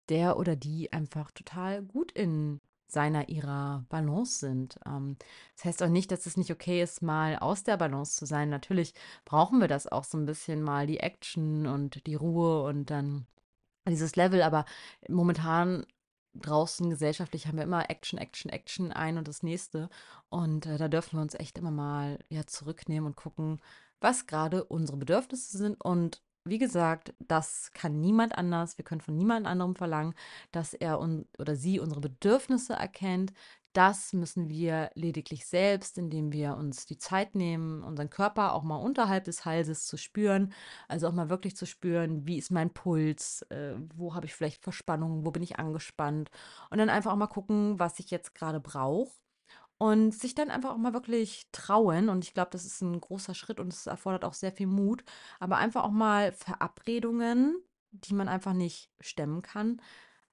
der 0.08 0.36
oder 0.36 0.56
die 0.56 0.92
einfach 0.92 1.30
total 1.32 1.82
gut 1.82 2.12
in 2.12 2.60
seiner 2.86 3.28
ihrer 3.28 3.84
Balance 3.88 4.38
sind. 4.38 4.78
Ähm, 4.86 5.16
das 5.56 5.64
heißt 5.64 5.82
auch 5.82 5.88
nicht, 5.88 6.10
dass 6.12 6.26
es 6.26 6.36
nicht 6.36 6.50
okay 6.50 6.82
ist, 6.82 7.02
mal 7.02 7.36
aus 7.38 7.64
der 7.64 7.76
Balance 7.76 8.16
zu 8.16 8.26
sein. 8.26 8.48
Natürlich 8.48 8.94
brauchen 9.24 9.60
wir 9.60 9.68
das 9.68 9.86
auch 9.86 10.04
so 10.04 10.18
ein 10.18 10.26
bisschen 10.26 10.62
mal, 10.62 10.86
die 10.86 11.00
Action 11.00 11.66
und 11.66 12.06
die 12.06 12.14
Ruhe 12.14 12.62
und 12.62 12.90
dann 12.90 13.26
dieses 13.88 14.16
Level, 14.16 14.42
aber 14.42 14.64
momentan 15.08 15.86
draußen 16.34 16.90
gesellschaftlich 16.90 17.46
haben 17.46 17.56
wir 17.56 17.64
immer 17.64 17.88
Action, 17.90 18.18
Action, 18.18 18.50
Action, 18.50 18.92
ein 18.92 19.18
und 19.18 19.28
das 19.28 19.42
nächste. 19.42 19.88
Und 20.28 20.66
äh, 20.66 20.78
da 20.78 20.88
dürfen 20.88 21.16
wir 21.18 21.22
uns 21.22 21.34
echt 21.34 21.58
immer 21.58 21.70
mal 21.70 22.18
ja, 22.28 22.46
zurücknehmen 22.46 23.06
und 23.06 23.16
gucken, 23.16 23.60
was 24.00 24.26
gerade 24.26 24.64
unsere 24.64 24.98
Bedürfnisse 24.98 25.56
sind 25.56 25.80
und 25.82 26.22
wie 26.46 26.58
gesagt, 26.58 27.14
das 27.18 27.70
kann 27.74 28.00
niemand 28.00 28.36
anders. 28.38 28.78
Wir 28.78 28.84
können 28.84 29.00
von 29.00 29.16
niemand 29.16 29.46
anderem 29.46 29.74
verlangen, 29.74 30.14
dass 30.52 30.74
er 30.74 31.00
oder 31.38 31.56
sie 31.56 31.80
unsere 31.80 32.00
Bedürfnisse 32.00 32.74
erkennt. 32.74 33.32
Das 33.72 34.14
müssen 34.14 34.48
wir 34.48 34.90
lediglich 34.94 35.46
selbst, 35.46 35.98
indem 35.98 36.32
wir 36.32 36.56
uns 36.56 36.86
die 36.86 36.96
Zeit 36.96 37.34
nehmen, 37.34 37.82
unseren 37.82 38.08
Körper 38.08 38.54
auch 38.54 38.62
mal 38.62 38.76
unterhalb 38.76 39.24
des 39.24 39.44
Halses 39.44 39.86
zu 39.86 39.98
spüren. 39.98 40.54
Also 40.88 41.08
auch 41.08 41.12
mal 41.12 41.28
wirklich 41.28 41.56
zu 41.56 41.66
spüren, 41.66 42.26
wie 42.26 42.38
ist 42.38 42.50
mein 42.50 42.72
Puls, 42.72 43.42
äh, 43.50 43.74
wo 43.94 44.14
habe 44.14 44.24
ich 44.26 44.34
vielleicht 44.34 44.62
Verspannungen, 44.62 45.26
wo 45.26 45.30
bin 45.30 45.42
ich 45.42 45.58
angespannt. 45.58 46.30
Und 46.70 46.78
dann 46.78 46.88
einfach 46.88 47.12
auch 47.12 47.16
mal 47.16 47.26
gucken, 47.26 47.78
was 47.78 47.98
ich 47.98 48.10
jetzt 48.10 48.34
gerade 48.34 48.60
brauche 48.60 49.10
und 49.78 50.12
sich 50.14 50.34
dann 50.34 50.50
einfach 50.50 50.70
auch 50.70 50.78
mal 50.78 50.94
wirklich 50.94 51.46
trauen, 51.52 52.08
und 52.08 52.24
ich 52.24 52.34
glaube, 52.34 52.50
das 52.52 52.64
ist 52.64 52.80
ein 52.82 53.00
großer 53.00 53.34
Schritt 53.34 53.60
und 53.60 53.72
es 53.72 53.86
erfordert 53.86 54.24
auch 54.24 54.34
sehr 54.34 54.52
viel 54.52 54.66
Mut, 54.66 55.04
aber 55.40 55.58
einfach 55.58 55.84
auch 55.84 55.90
mal 55.90 56.32
Verabredungen, 56.32 57.56
die 57.90 58.14
man 58.14 58.28
einfach 58.28 58.52
nicht 58.52 58.90
stemmen 59.00 59.42
kann, 59.42 59.80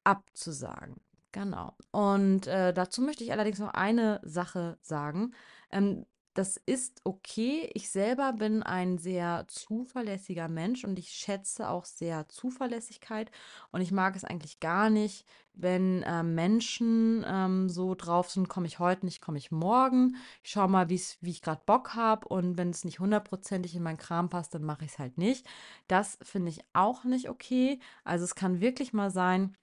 abzusagen. 0.04 1.02
Genau. 1.32 1.76
Und 1.92 2.48
äh, 2.48 2.74
dazu 2.74 3.02
möchte 3.02 3.24
ich 3.24 3.32
allerdings 3.32 3.60
noch 3.60 3.74
eine 3.74 4.22
Sache 4.24 4.78
sagen. 4.82 5.34
Ähm, 5.72 6.06
das 6.34 6.58
ist 6.58 7.02
okay. 7.04 7.70
Ich 7.76 7.92
selber 7.92 8.34
bin 8.34 8.64
ein 8.64 8.98
sehr 8.98 9.46
zuverlässiger 9.48 10.48
Mensch 10.48 10.84
und 10.84 10.98
ich 10.98 11.10
schätze 11.10 11.70
auch 11.70 11.86
sehr 11.86 12.28
Zuverlässigkeit. 12.28 13.30
Und 13.72 13.82
ich 13.82 13.92
mag 13.92 14.16
es 14.16 14.24
eigentlich 14.24 14.60
gar 14.60 14.90
nicht, 14.90 15.28
wenn 15.54 16.02
äh, 16.02 16.24
Menschen 16.24 17.24
ähm, 17.28 17.70
so 17.70 17.94
drauf 17.94 18.32
sind, 18.32 18.50
komme 18.50 18.66
ich 18.66 18.80
heute 18.80 19.06
nicht, 19.06 19.22
komme 19.22 19.38
ich 19.38 19.52
morgen. 19.52 20.16
Ich 20.44 20.50
schaue 20.50 20.68
mal, 20.68 20.90
wie 20.90 20.96
ich 20.96 21.42
gerade 21.44 21.62
Bock 21.68 21.94
habe. 21.94 22.28
Und 22.28 22.58
wenn 22.58 22.72
es 22.72 22.84
nicht 22.84 23.00
hundertprozentig 23.00 23.76
in 23.76 23.84
meinen 23.84 23.98
Kram 23.98 24.30
passt, 24.30 24.56
dann 24.56 24.64
mache 24.64 24.86
ich 24.86 24.94
es 24.94 25.00
halt 25.00 25.20
nicht. 25.20 25.46
Das 25.88 26.18
finde 26.24 26.50
ich 26.50 26.62
auch 26.74 27.04
nicht 27.04 27.30
okay. 27.30 27.80
Also 28.04 28.26
es 28.26 28.34
kann 28.34 28.60
wirklich 28.60 28.92
mal 28.94 29.12
sein, 29.12 29.56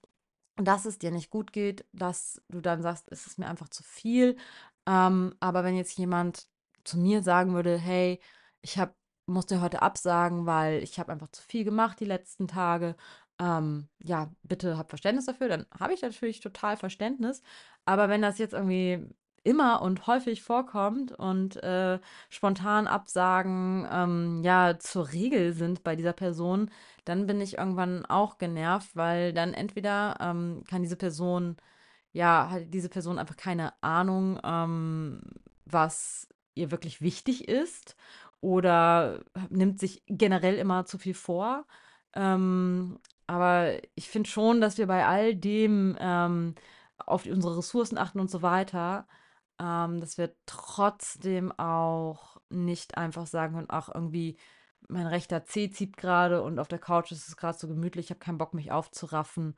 dass 0.55 0.85
es 0.85 0.99
dir 0.99 1.11
nicht 1.11 1.29
gut 1.29 1.51
geht, 1.51 1.85
dass 1.91 2.41
du 2.49 2.61
dann 2.61 2.81
sagst, 2.81 3.07
es 3.11 3.27
ist 3.27 3.39
mir 3.39 3.47
einfach 3.47 3.69
zu 3.69 3.83
viel. 3.83 4.37
Ähm, 4.87 5.35
aber 5.39 5.63
wenn 5.63 5.75
jetzt 5.75 5.97
jemand 5.97 6.47
zu 6.83 6.97
mir 6.99 7.23
sagen 7.23 7.53
würde, 7.53 7.77
hey, 7.77 8.19
ich 8.61 8.77
habe 8.77 8.93
musste 9.27 9.61
heute 9.61 9.81
absagen, 9.81 10.45
weil 10.45 10.83
ich 10.83 10.99
habe 10.99 11.11
einfach 11.11 11.29
zu 11.31 11.41
viel 11.43 11.63
gemacht 11.63 11.99
die 11.99 12.05
letzten 12.05 12.47
Tage. 12.47 12.95
Ähm, 13.39 13.89
ja, 13.99 14.31
bitte 14.43 14.77
hab 14.77 14.89
Verständnis 14.89 15.25
dafür. 15.25 15.49
Dann 15.49 15.65
habe 15.79 15.93
ich 15.93 16.01
natürlich 16.01 16.39
total 16.41 16.77
Verständnis. 16.77 17.41
Aber 17.85 18.09
wenn 18.09 18.21
das 18.21 18.37
jetzt 18.37 18.53
irgendwie 18.53 19.07
immer 19.43 19.81
und 19.81 20.05
häufig 20.07 20.43
vorkommt 20.43 21.11
und 21.13 21.61
äh, 21.63 21.99
spontan 22.29 22.87
Absagen 22.87 23.87
ähm, 23.91 24.41
ja 24.43 24.77
zur 24.79 25.11
Regel 25.11 25.53
sind 25.53 25.83
bei 25.83 25.95
dieser 25.95 26.13
Person, 26.13 26.69
dann 27.05 27.25
bin 27.25 27.41
ich 27.41 27.57
irgendwann 27.57 28.05
auch 28.05 28.37
genervt, 28.37 28.95
weil 28.95 29.33
dann 29.33 29.53
entweder 29.53 30.17
ähm, 30.21 30.63
kann 30.69 30.83
diese 30.83 30.97
Person, 30.97 31.57
ja, 32.13 32.49
hat 32.51 32.73
diese 32.73 32.89
Person 32.89 33.17
einfach 33.19 33.37
keine 33.37 33.73
Ahnung, 33.81 34.39
ähm, 34.43 35.21
was 35.65 36.27
ihr 36.55 36.71
wirklich 36.71 37.01
wichtig 37.01 37.47
ist 37.47 37.95
oder 38.41 39.23
nimmt 39.49 39.79
sich 39.79 40.03
generell 40.07 40.55
immer 40.55 40.85
zu 40.85 40.97
viel 40.97 41.13
vor. 41.13 41.65
Ähm, 42.13 42.99
aber 43.27 43.73
ich 43.95 44.09
finde 44.09 44.29
schon, 44.29 44.61
dass 44.61 44.77
wir 44.77 44.87
bei 44.87 45.05
all 45.07 45.35
dem 45.35 45.95
ähm, 45.99 46.55
auf 46.97 47.25
unsere 47.25 47.57
Ressourcen 47.57 47.97
achten 47.97 48.19
und 48.19 48.29
so 48.29 48.41
weiter, 48.41 49.07
ähm, 49.59 49.99
dass 50.01 50.17
wir 50.17 50.33
trotzdem 50.45 51.51
auch 51.53 52.37
nicht 52.49 52.97
einfach 52.97 53.27
sagen 53.27 53.55
können, 53.55 53.67
ach, 53.69 53.89
irgendwie 53.93 54.37
mein 54.89 55.07
rechter 55.07 55.45
Zeh 55.45 55.69
zieht 55.71 55.97
gerade 55.97 56.41
und 56.43 56.59
auf 56.59 56.67
der 56.67 56.79
Couch 56.79 57.11
ist 57.11 57.27
es 57.27 57.37
gerade 57.37 57.57
so 57.57 57.67
gemütlich, 57.67 58.07
ich 58.07 58.09
habe 58.11 58.19
keinen 58.19 58.37
Bock, 58.37 58.53
mich 58.53 58.71
aufzuraffen. 58.71 59.55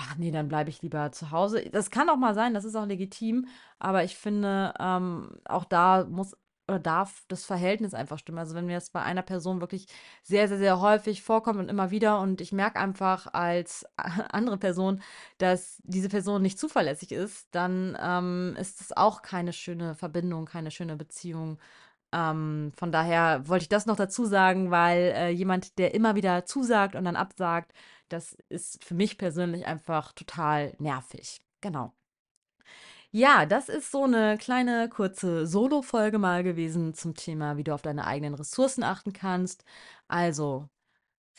Ach 0.00 0.16
nee, 0.16 0.30
dann 0.30 0.48
bleibe 0.48 0.70
ich 0.70 0.82
lieber 0.82 1.12
zu 1.12 1.30
Hause. 1.30 1.68
Das 1.70 1.90
kann 1.90 2.08
auch 2.08 2.16
mal 2.16 2.34
sein, 2.34 2.54
das 2.54 2.64
ist 2.64 2.76
auch 2.76 2.86
legitim, 2.86 3.46
aber 3.78 4.04
ich 4.04 4.16
finde, 4.16 4.74
ähm, 4.78 5.30
auch 5.44 5.64
da 5.64 6.06
muss 6.08 6.36
oder 6.68 6.78
darf 6.78 7.24
das 7.28 7.44
Verhältnis 7.46 7.94
einfach 7.94 8.18
stimmen. 8.18 8.38
Also 8.38 8.54
wenn 8.54 8.66
mir 8.66 8.74
das 8.74 8.90
bei 8.90 9.02
einer 9.02 9.22
Person 9.22 9.60
wirklich 9.60 9.86
sehr, 10.22 10.48
sehr, 10.48 10.58
sehr 10.58 10.80
häufig 10.80 11.22
vorkommt 11.22 11.58
und 11.58 11.70
immer 11.70 11.90
wieder 11.90 12.20
und 12.20 12.40
ich 12.42 12.52
merke 12.52 12.78
einfach 12.78 13.26
als 13.32 13.86
andere 14.30 14.58
Person, 14.58 15.00
dass 15.38 15.80
diese 15.84 16.10
Person 16.10 16.42
nicht 16.42 16.58
zuverlässig 16.58 17.12
ist, 17.12 17.48
dann 17.52 17.96
ähm, 18.00 18.54
ist 18.60 18.80
es 18.82 18.94
auch 18.96 19.22
keine 19.22 19.52
schöne 19.54 19.94
Verbindung, 19.94 20.44
keine 20.44 20.70
schöne 20.70 20.96
Beziehung. 20.96 21.58
Ähm, 22.12 22.72
von 22.76 22.92
daher 22.92 23.48
wollte 23.48 23.64
ich 23.64 23.68
das 23.68 23.86
noch 23.86 23.96
dazu 23.96 24.24
sagen, 24.26 24.70
weil 24.70 25.12
äh, 25.16 25.30
jemand, 25.30 25.78
der 25.78 25.94
immer 25.94 26.14
wieder 26.16 26.44
zusagt 26.44 26.94
und 26.94 27.04
dann 27.04 27.16
absagt, 27.16 27.72
das 28.08 28.36
ist 28.48 28.84
für 28.84 28.94
mich 28.94 29.18
persönlich 29.18 29.66
einfach 29.66 30.12
total 30.12 30.74
nervig. 30.78 31.40
Genau. 31.60 31.92
Ja, 33.10 33.46
das 33.46 33.68
ist 33.68 33.90
so 33.90 34.04
eine 34.04 34.36
kleine 34.38 34.88
kurze 34.88 35.46
Solo-Folge 35.46 36.18
mal 36.18 36.42
gewesen 36.44 36.92
zum 36.94 37.14
Thema, 37.14 37.56
wie 37.56 37.64
du 37.64 37.72
auf 37.74 37.82
deine 37.82 38.06
eigenen 38.06 38.34
Ressourcen 38.34 38.82
achten 38.82 39.12
kannst. 39.12 39.64
Also 40.08 40.68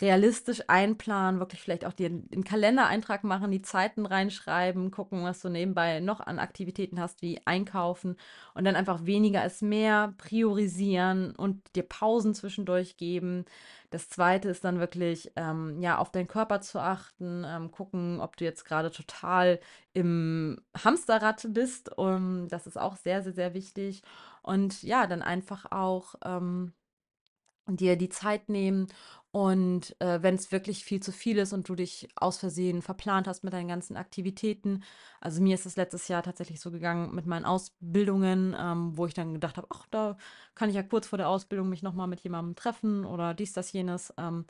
realistisch 0.02 0.62
einplanen, 0.68 1.40
wirklich 1.40 1.62
vielleicht 1.62 1.86
auch 1.86 1.94
dir 1.94 2.08
einen 2.08 2.44
Kalendereintrag 2.44 3.24
machen, 3.24 3.52
die 3.52 3.62
Zeiten 3.62 4.06
reinschreiben, 4.06 4.92
gucken, 4.92 5.24
was 5.24 5.42
du 5.42 5.50
nebenbei 5.50 6.00
noch 6.00 6.22
an 6.22 6.40
Aktivitäten 6.40 7.00
hast, 7.00 7.22
wie 7.22 7.42
einkaufen 7.46 8.16
und 8.54 8.64
dann 8.64 8.76
einfach 8.76 9.06
weniger 9.06 9.46
ist 9.46 9.62
mehr, 9.62 10.14
priorisieren 10.18 11.36
und 11.36 11.62
dir 11.76 11.84
Pausen 11.84 12.34
zwischendurch 12.34 12.98
geben. 12.98 13.46
Das 13.90 14.08
zweite 14.08 14.50
ist 14.50 14.64
dann 14.64 14.80
wirklich, 14.80 15.32
ähm, 15.36 15.82
ja, 15.82 15.98
auf 15.98 16.12
deinen 16.12 16.28
Körper 16.28 16.62
zu 16.62 16.80
achten, 16.80 17.44
ähm, 17.46 17.72
gucken, 17.72 18.22
ob 18.22 18.38
du 18.38 18.46
jetzt 18.46 18.64
gerade 18.66 18.92
total 18.92 19.60
im 19.94 20.62
Hamsterrad 20.84 21.48
bist. 21.50 21.98
Um, 21.98 22.48
das 22.50 22.68
ist 22.68 22.78
auch 22.78 22.96
sehr, 22.96 23.24
sehr, 23.24 23.34
sehr 23.34 23.54
wichtig. 23.54 24.04
Und 24.44 24.84
ja, 24.84 25.08
dann 25.08 25.22
einfach 25.24 25.72
auch 25.72 26.16
ähm, 26.24 26.74
dir 27.78 27.96
die 27.96 28.10
Zeit 28.10 28.50
nehmen 28.50 28.88
und 29.32 29.96
äh, 30.02 30.24
wenn 30.24 30.34
es 30.36 30.52
wirklich 30.52 30.84
viel 30.84 31.02
zu 31.02 31.12
viel 31.12 31.38
ist 31.38 31.54
und 31.54 31.70
du 31.70 31.76
dich 31.76 32.08
aus 32.16 32.38
Versehen 32.38 32.82
verplant 32.82 33.28
hast 33.28 33.44
mit 33.44 33.54
deinen 33.54 33.68
ganzen 33.68 33.96
Aktivitäten, 33.96 34.84
also 35.22 35.42
mir 35.42 35.54
ist 35.54 35.68
es 35.68 35.76
letztes 35.76 36.08
Jahr 36.08 36.24
tatsächlich 36.24 36.60
so 36.60 36.72
gegangen 36.72 37.14
mit 37.14 37.28
meinen 37.28 37.46
Ausbildungen, 37.46 38.56
ähm, 38.60 38.98
wo 38.98 39.06
ich 39.06 39.14
dann 39.14 39.34
gedacht 39.34 39.58
habe, 39.58 39.68
ach, 39.70 39.86
da 39.92 40.18
kann 40.56 40.70
ich 40.70 40.76
ja 40.76 40.84
kurz 40.84 41.08
vor 41.08 41.18
der 41.18 41.30
Ausbildung 41.30 41.70
mich 41.70 41.84
nochmal 41.84 42.08
mit 42.08 42.22
jemandem 42.22 42.56
treffen 42.56 43.06
oder 43.06 43.36
dies, 43.36 43.54
das, 43.54 43.72
jenes. 43.72 44.12
Ähm, 44.18 44.46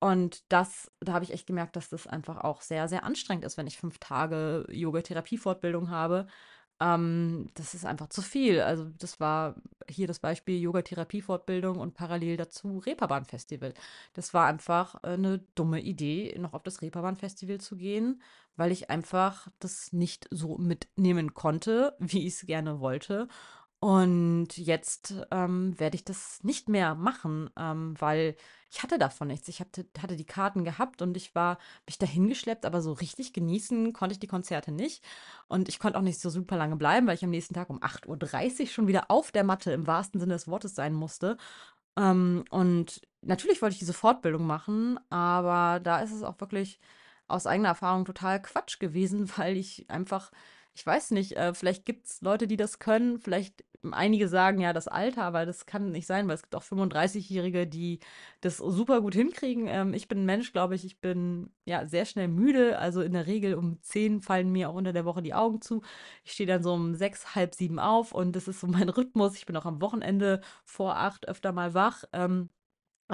und 0.00 0.42
das, 0.52 0.90
da 1.00 1.12
habe 1.12 1.24
ich 1.24 1.32
echt 1.32 1.46
gemerkt, 1.46 1.76
dass 1.76 1.88
das 1.88 2.06
einfach 2.06 2.38
auch 2.38 2.62
sehr, 2.62 2.88
sehr 2.88 3.04
anstrengend 3.04 3.44
ist, 3.44 3.56
wenn 3.56 3.66
ich 3.66 3.78
fünf 3.78 3.98
Tage 3.98 4.66
Yoga-Therapie-Fortbildung 4.70 5.90
habe 5.90 6.26
ähm, 6.80 7.48
das 7.54 7.74
ist 7.74 7.86
einfach 7.86 8.08
zu 8.08 8.22
viel. 8.22 8.60
Also 8.60 8.86
das 8.98 9.18
war 9.20 9.56
hier 9.88 10.06
das 10.06 10.18
Beispiel 10.18 10.60
Yoga-Therapie-Fortbildung 10.60 11.78
und 11.78 11.94
parallel 11.94 12.36
dazu 12.36 12.78
Reeperbahn-Festival. 12.78 13.72
Das 14.14 14.34
war 14.34 14.46
einfach 14.46 14.96
eine 14.96 15.38
dumme 15.54 15.80
Idee, 15.80 16.36
noch 16.38 16.52
auf 16.52 16.62
das 16.62 16.82
Reeperbahn-Festival 16.82 17.60
zu 17.60 17.76
gehen, 17.76 18.20
weil 18.56 18.72
ich 18.72 18.90
einfach 18.90 19.48
das 19.58 19.92
nicht 19.92 20.28
so 20.30 20.58
mitnehmen 20.58 21.34
konnte, 21.34 21.94
wie 21.98 22.26
ich 22.26 22.34
es 22.34 22.46
gerne 22.46 22.80
wollte. 22.80 23.28
Und 23.78 24.56
jetzt 24.56 25.14
ähm, 25.30 25.78
werde 25.78 25.96
ich 25.96 26.04
das 26.04 26.42
nicht 26.42 26.68
mehr 26.68 26.94
machen, 26.94 27.50
ähm, 27.58 27.94
weil 27.98 28.36
ich 28.70 28.82
hatte 28.82 28.98
davon 28.98 29.28
nichts. 29.28 29.48
Ich 29.48 29.60
hatte, 29.60 29.86
hatte 30.00 30.16
die 30.16 30.24
Karten 30.24 30.64
gehabt 30.64 31.02
und 31.02 31.16
ich 31.16 31.34
war 31.34 31.58
mich 31.86 31.98
dahin 31.98 32.28
geschleppt, 32.28 32.64
aber 32.64 32.80
so 32.80 32.92
richtig 32.92 33.32
genießen 33.32 33.92
konnte 33.92 34.14
ich 34.14 34.18
die 34.18 34.26
Konzerte 34.26 34.72
nicht. 34.72 35.04
Und 35.48 35.68
ich 35.68 35.78
konnte 35.78 35.98
auch 35.98 36.02
nicht 36.02 36.20
so 36.20 36.30
super 36.30 36.56
lange 36.56 36.76
bleiben, 36.76 37.06
weil 37.06 37.14
ich 37.14 37.24
am 37.24 37.30
nächsten 37.30 37.54
Tag 37.54 37.70
um 37.70 37.80
8.30 37.80 38.60
Uhr 38.60 38.66
schon 38.66 38.86
wieder 38.88 39.10
auf 39.10 39.30
der 39.30 39.44
Matte 39.44 39.72
im 39.72 39.86
wahrsten 39.86 40.20
Sinne 40.20 40.34
des 40.34 40.48
Wortes 40.48 40.74
sein 40.74 40.94
musste. 40.94 41.36
Ähm, 41.96 42.44
und 42.50 43.02
natürlich 43.22 43.62
wollte 43.62 43.74
ich 43.74 43.80
diese 43.80 43.92
Fortbildung 43.94 44.46
machen, 44.46 44.98
aber 45.10 45.80
da 45.80 46.00
ist 46.00 46.12
es 46.12 46.22
auch 46.22 46.40
wirklich 46.40 46.78
aus 47.28 47.46
eigener 47.46 47.70
Erfahrung 47.70 48.04
total 48.04 48.40
Quatsch 48.40 48.78
gewesen, 48.78 49.30
weil 49.36 49.56
ich 49.56 49.88
einfach 49.90 50.30
ich 50.76 50.86
weiß 50.86 51.12
nicht, 51.12 51.32
äh, 51.36 51.54
vielleicht 51.54 51.86
gibt 51.86 52.06
es 52.06 52.20
Leute, 52.20 52.46
die 52.46 52.58
das 52.58 52.78
können. 52.78 53.18
Vielleicht 53.18 53.64
einige 53.92 54.28
sagen 54.28 54.60
ja 54.60 54.72
das 54.74 54.88
Alter, 54.88 55.22
aber 55.22 55.46
das 55.46 55.64
kann 55.64 55.90
nicht 55.90 56.06
sein, 56.06 56.28
weil 56.28 56.34
es 56.34 56.42
gibt 56.42 56.54
auch 56.54 56.62
35-Jährige, 56.62 57.66
die 57.66 58.00
das 58.42 58.58
super 58.58 59.00
gut 59.00 59.14
hinkriegen. 59.14 59.68
Ähm, 59.68 59.94
ich 59.94 60.06
bin 60.08 60.20
ein 60.22 60.26
Mensch, 60.26 60.52
glaube 60.52 60.74
ich, 60.74 60.84
ich 60.84 61.00
bin 61.00 61.50
ja 61.64 61.86
sehr 61.86 62.04
schnell 62.04 62.28
müde. 62.28 62.78
Also 62.78 63.00
in 63.00 63.12
der 63.14 63.26
Regel 63.26 63.54
um 63.54 63.80
10 63.82 64.20
fallen 64.20 64.52
mir 64.52 64.68
auch 64.68 64.74
unter 64.74 64.92
der 64.92 65.06
Woche 65.06 65.22
die 65.22 65.32
Augen 65.34 65.62
zu. 65.62 65.80
Ich 66.24 66.32
stehe 66.32 66.46
dann 66.46 66.62
so 66.62 66.74
um 66.74 66.94
sechs, 66.94 67.34
halb 67.34 67.54
sieben 67.54 67.78
auf 67.78 68.12
und 68.12 68.36
das 68.36 68.46
ist 68.48 68.60
so 68.60 68.66
mein 68.68 68.88
Rhythmus. 68.90 69.36
Ich 69.36 69.46
bin 69.46 69.56
auch 69.56 69.64
am 69.66 69.80
Wochenende 69.80 70.42
vor 70.64 70.96
acht 70.98 71.26
öfter 71.28 71.52
mal 71.52 71.72
wach. 71.74 72.04
Ähm, 72.12 72.50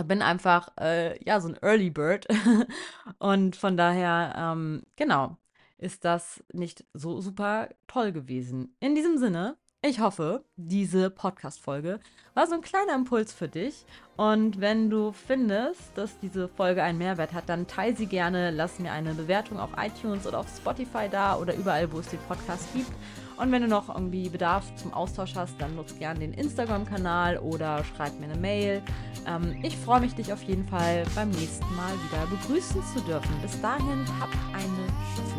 bin 0.06 0.22
einfach 0.22 0.68
äh, 0.80 1.22
ja 1.24 1.40
so 1.40 1.48
ein 1.48 1.58
Early 1.62 1.90
Bird 1.90 2.26
und 3.18 3.56
von 3.56 3.76
daher 3.76 4.34
ähm, 4.36 4.82
genau 4.96 5.38
ist 5.82 6.04
das 6.04 6.42
nicht 6.52 6.84
so 6.94 7.20
super 7.20 7.68
toll 7.88 8.12
gewesen. 8.12 8.74
In 8.80 8.94
diesem 8.94 9.18
Sinne, 9.18 9.56
ich 9.84 9.98
hoffe, 9.98 10.44
diese 10.54 11.10
Podcast-Folge 11.10 11.98
war 12.34 12.46
so 12.46 12.54
ein 12.54 12.60
kleiner 12.60 12.94
Impuls 12.94 13.32
für 13.32 13.48
dich. 13.48 13.84
Und 14.16 14.60
wenn 14.60 14.90
du 14.90 15.10
findest, 15.10 15.80
dass 15.96 16.16
diese 16.20 16.48
Folge 16.48 16.84
einen 16.84 16.98
Mehrwert 16.98 17.32
hat, 17.32 17.48
dann 17.48 17.66
teile 17.66 17.96
sie 17.96 18.06
gerne. 18.06 18.52
Lass 18.52 18.78
mir 18.78 18.92
eine 18.92 19.12
Bewertung 19.12 19.58
auf 19.58 19.70
iTunes 19.76 20.24
oder 20.24 20.38
auf 20.38 20.46
Spotify 20.56 21.08
da 21.10 21.36
oder 21.36 21.56
überall, 21.56 21.92
wo 21.92 21.98
es 21.98 22.06
den 22.06 22.20
Podcast 22.28 22.72
gibt. 22.72 22.92
Und 23.38 23.50
wenn 23.50 23.62
du 23.62 23.66
noch 23.66 23.88
irgendwie 23.92 24.28
Bedarf 24.28 24.72
zum 24.76 24.94
Austausch 24.94 25.34
hast, 25.34 25.60
dann 25.60 25.74
nutze 25.74 25.96
gerne 25.96 26.20
den 26.20 26.32
Instagram-Kanal 26.34 27.38
oder 27.38 27.82
schreib 27.82 28.20
mir 28.20 28.26
eine 28.26 28.38
Mail. 28.38 28.82
Ähm, 29.26 29.58
ich 29.64 29.76
freue 29.76 30.00
mich, 30.00 30.14
dich 30.14 30.32
auf 30.32 30.44
jeden 30.44 30.68
Fall 30.68 31.02
beim 31.16 31.30
nächsten 31.30 31.74
Mal 31.74 31.92
wieder 32.08 32.24
begrüßen 32.26 32.80
zu 32.94 33.00
dürfen. 33.00 33.34
Bis 33.42 33.60
dahin, 33.60 34.06
hab 34.20 34.30
eine 34.54 34.86
schöne. 35.16 35.31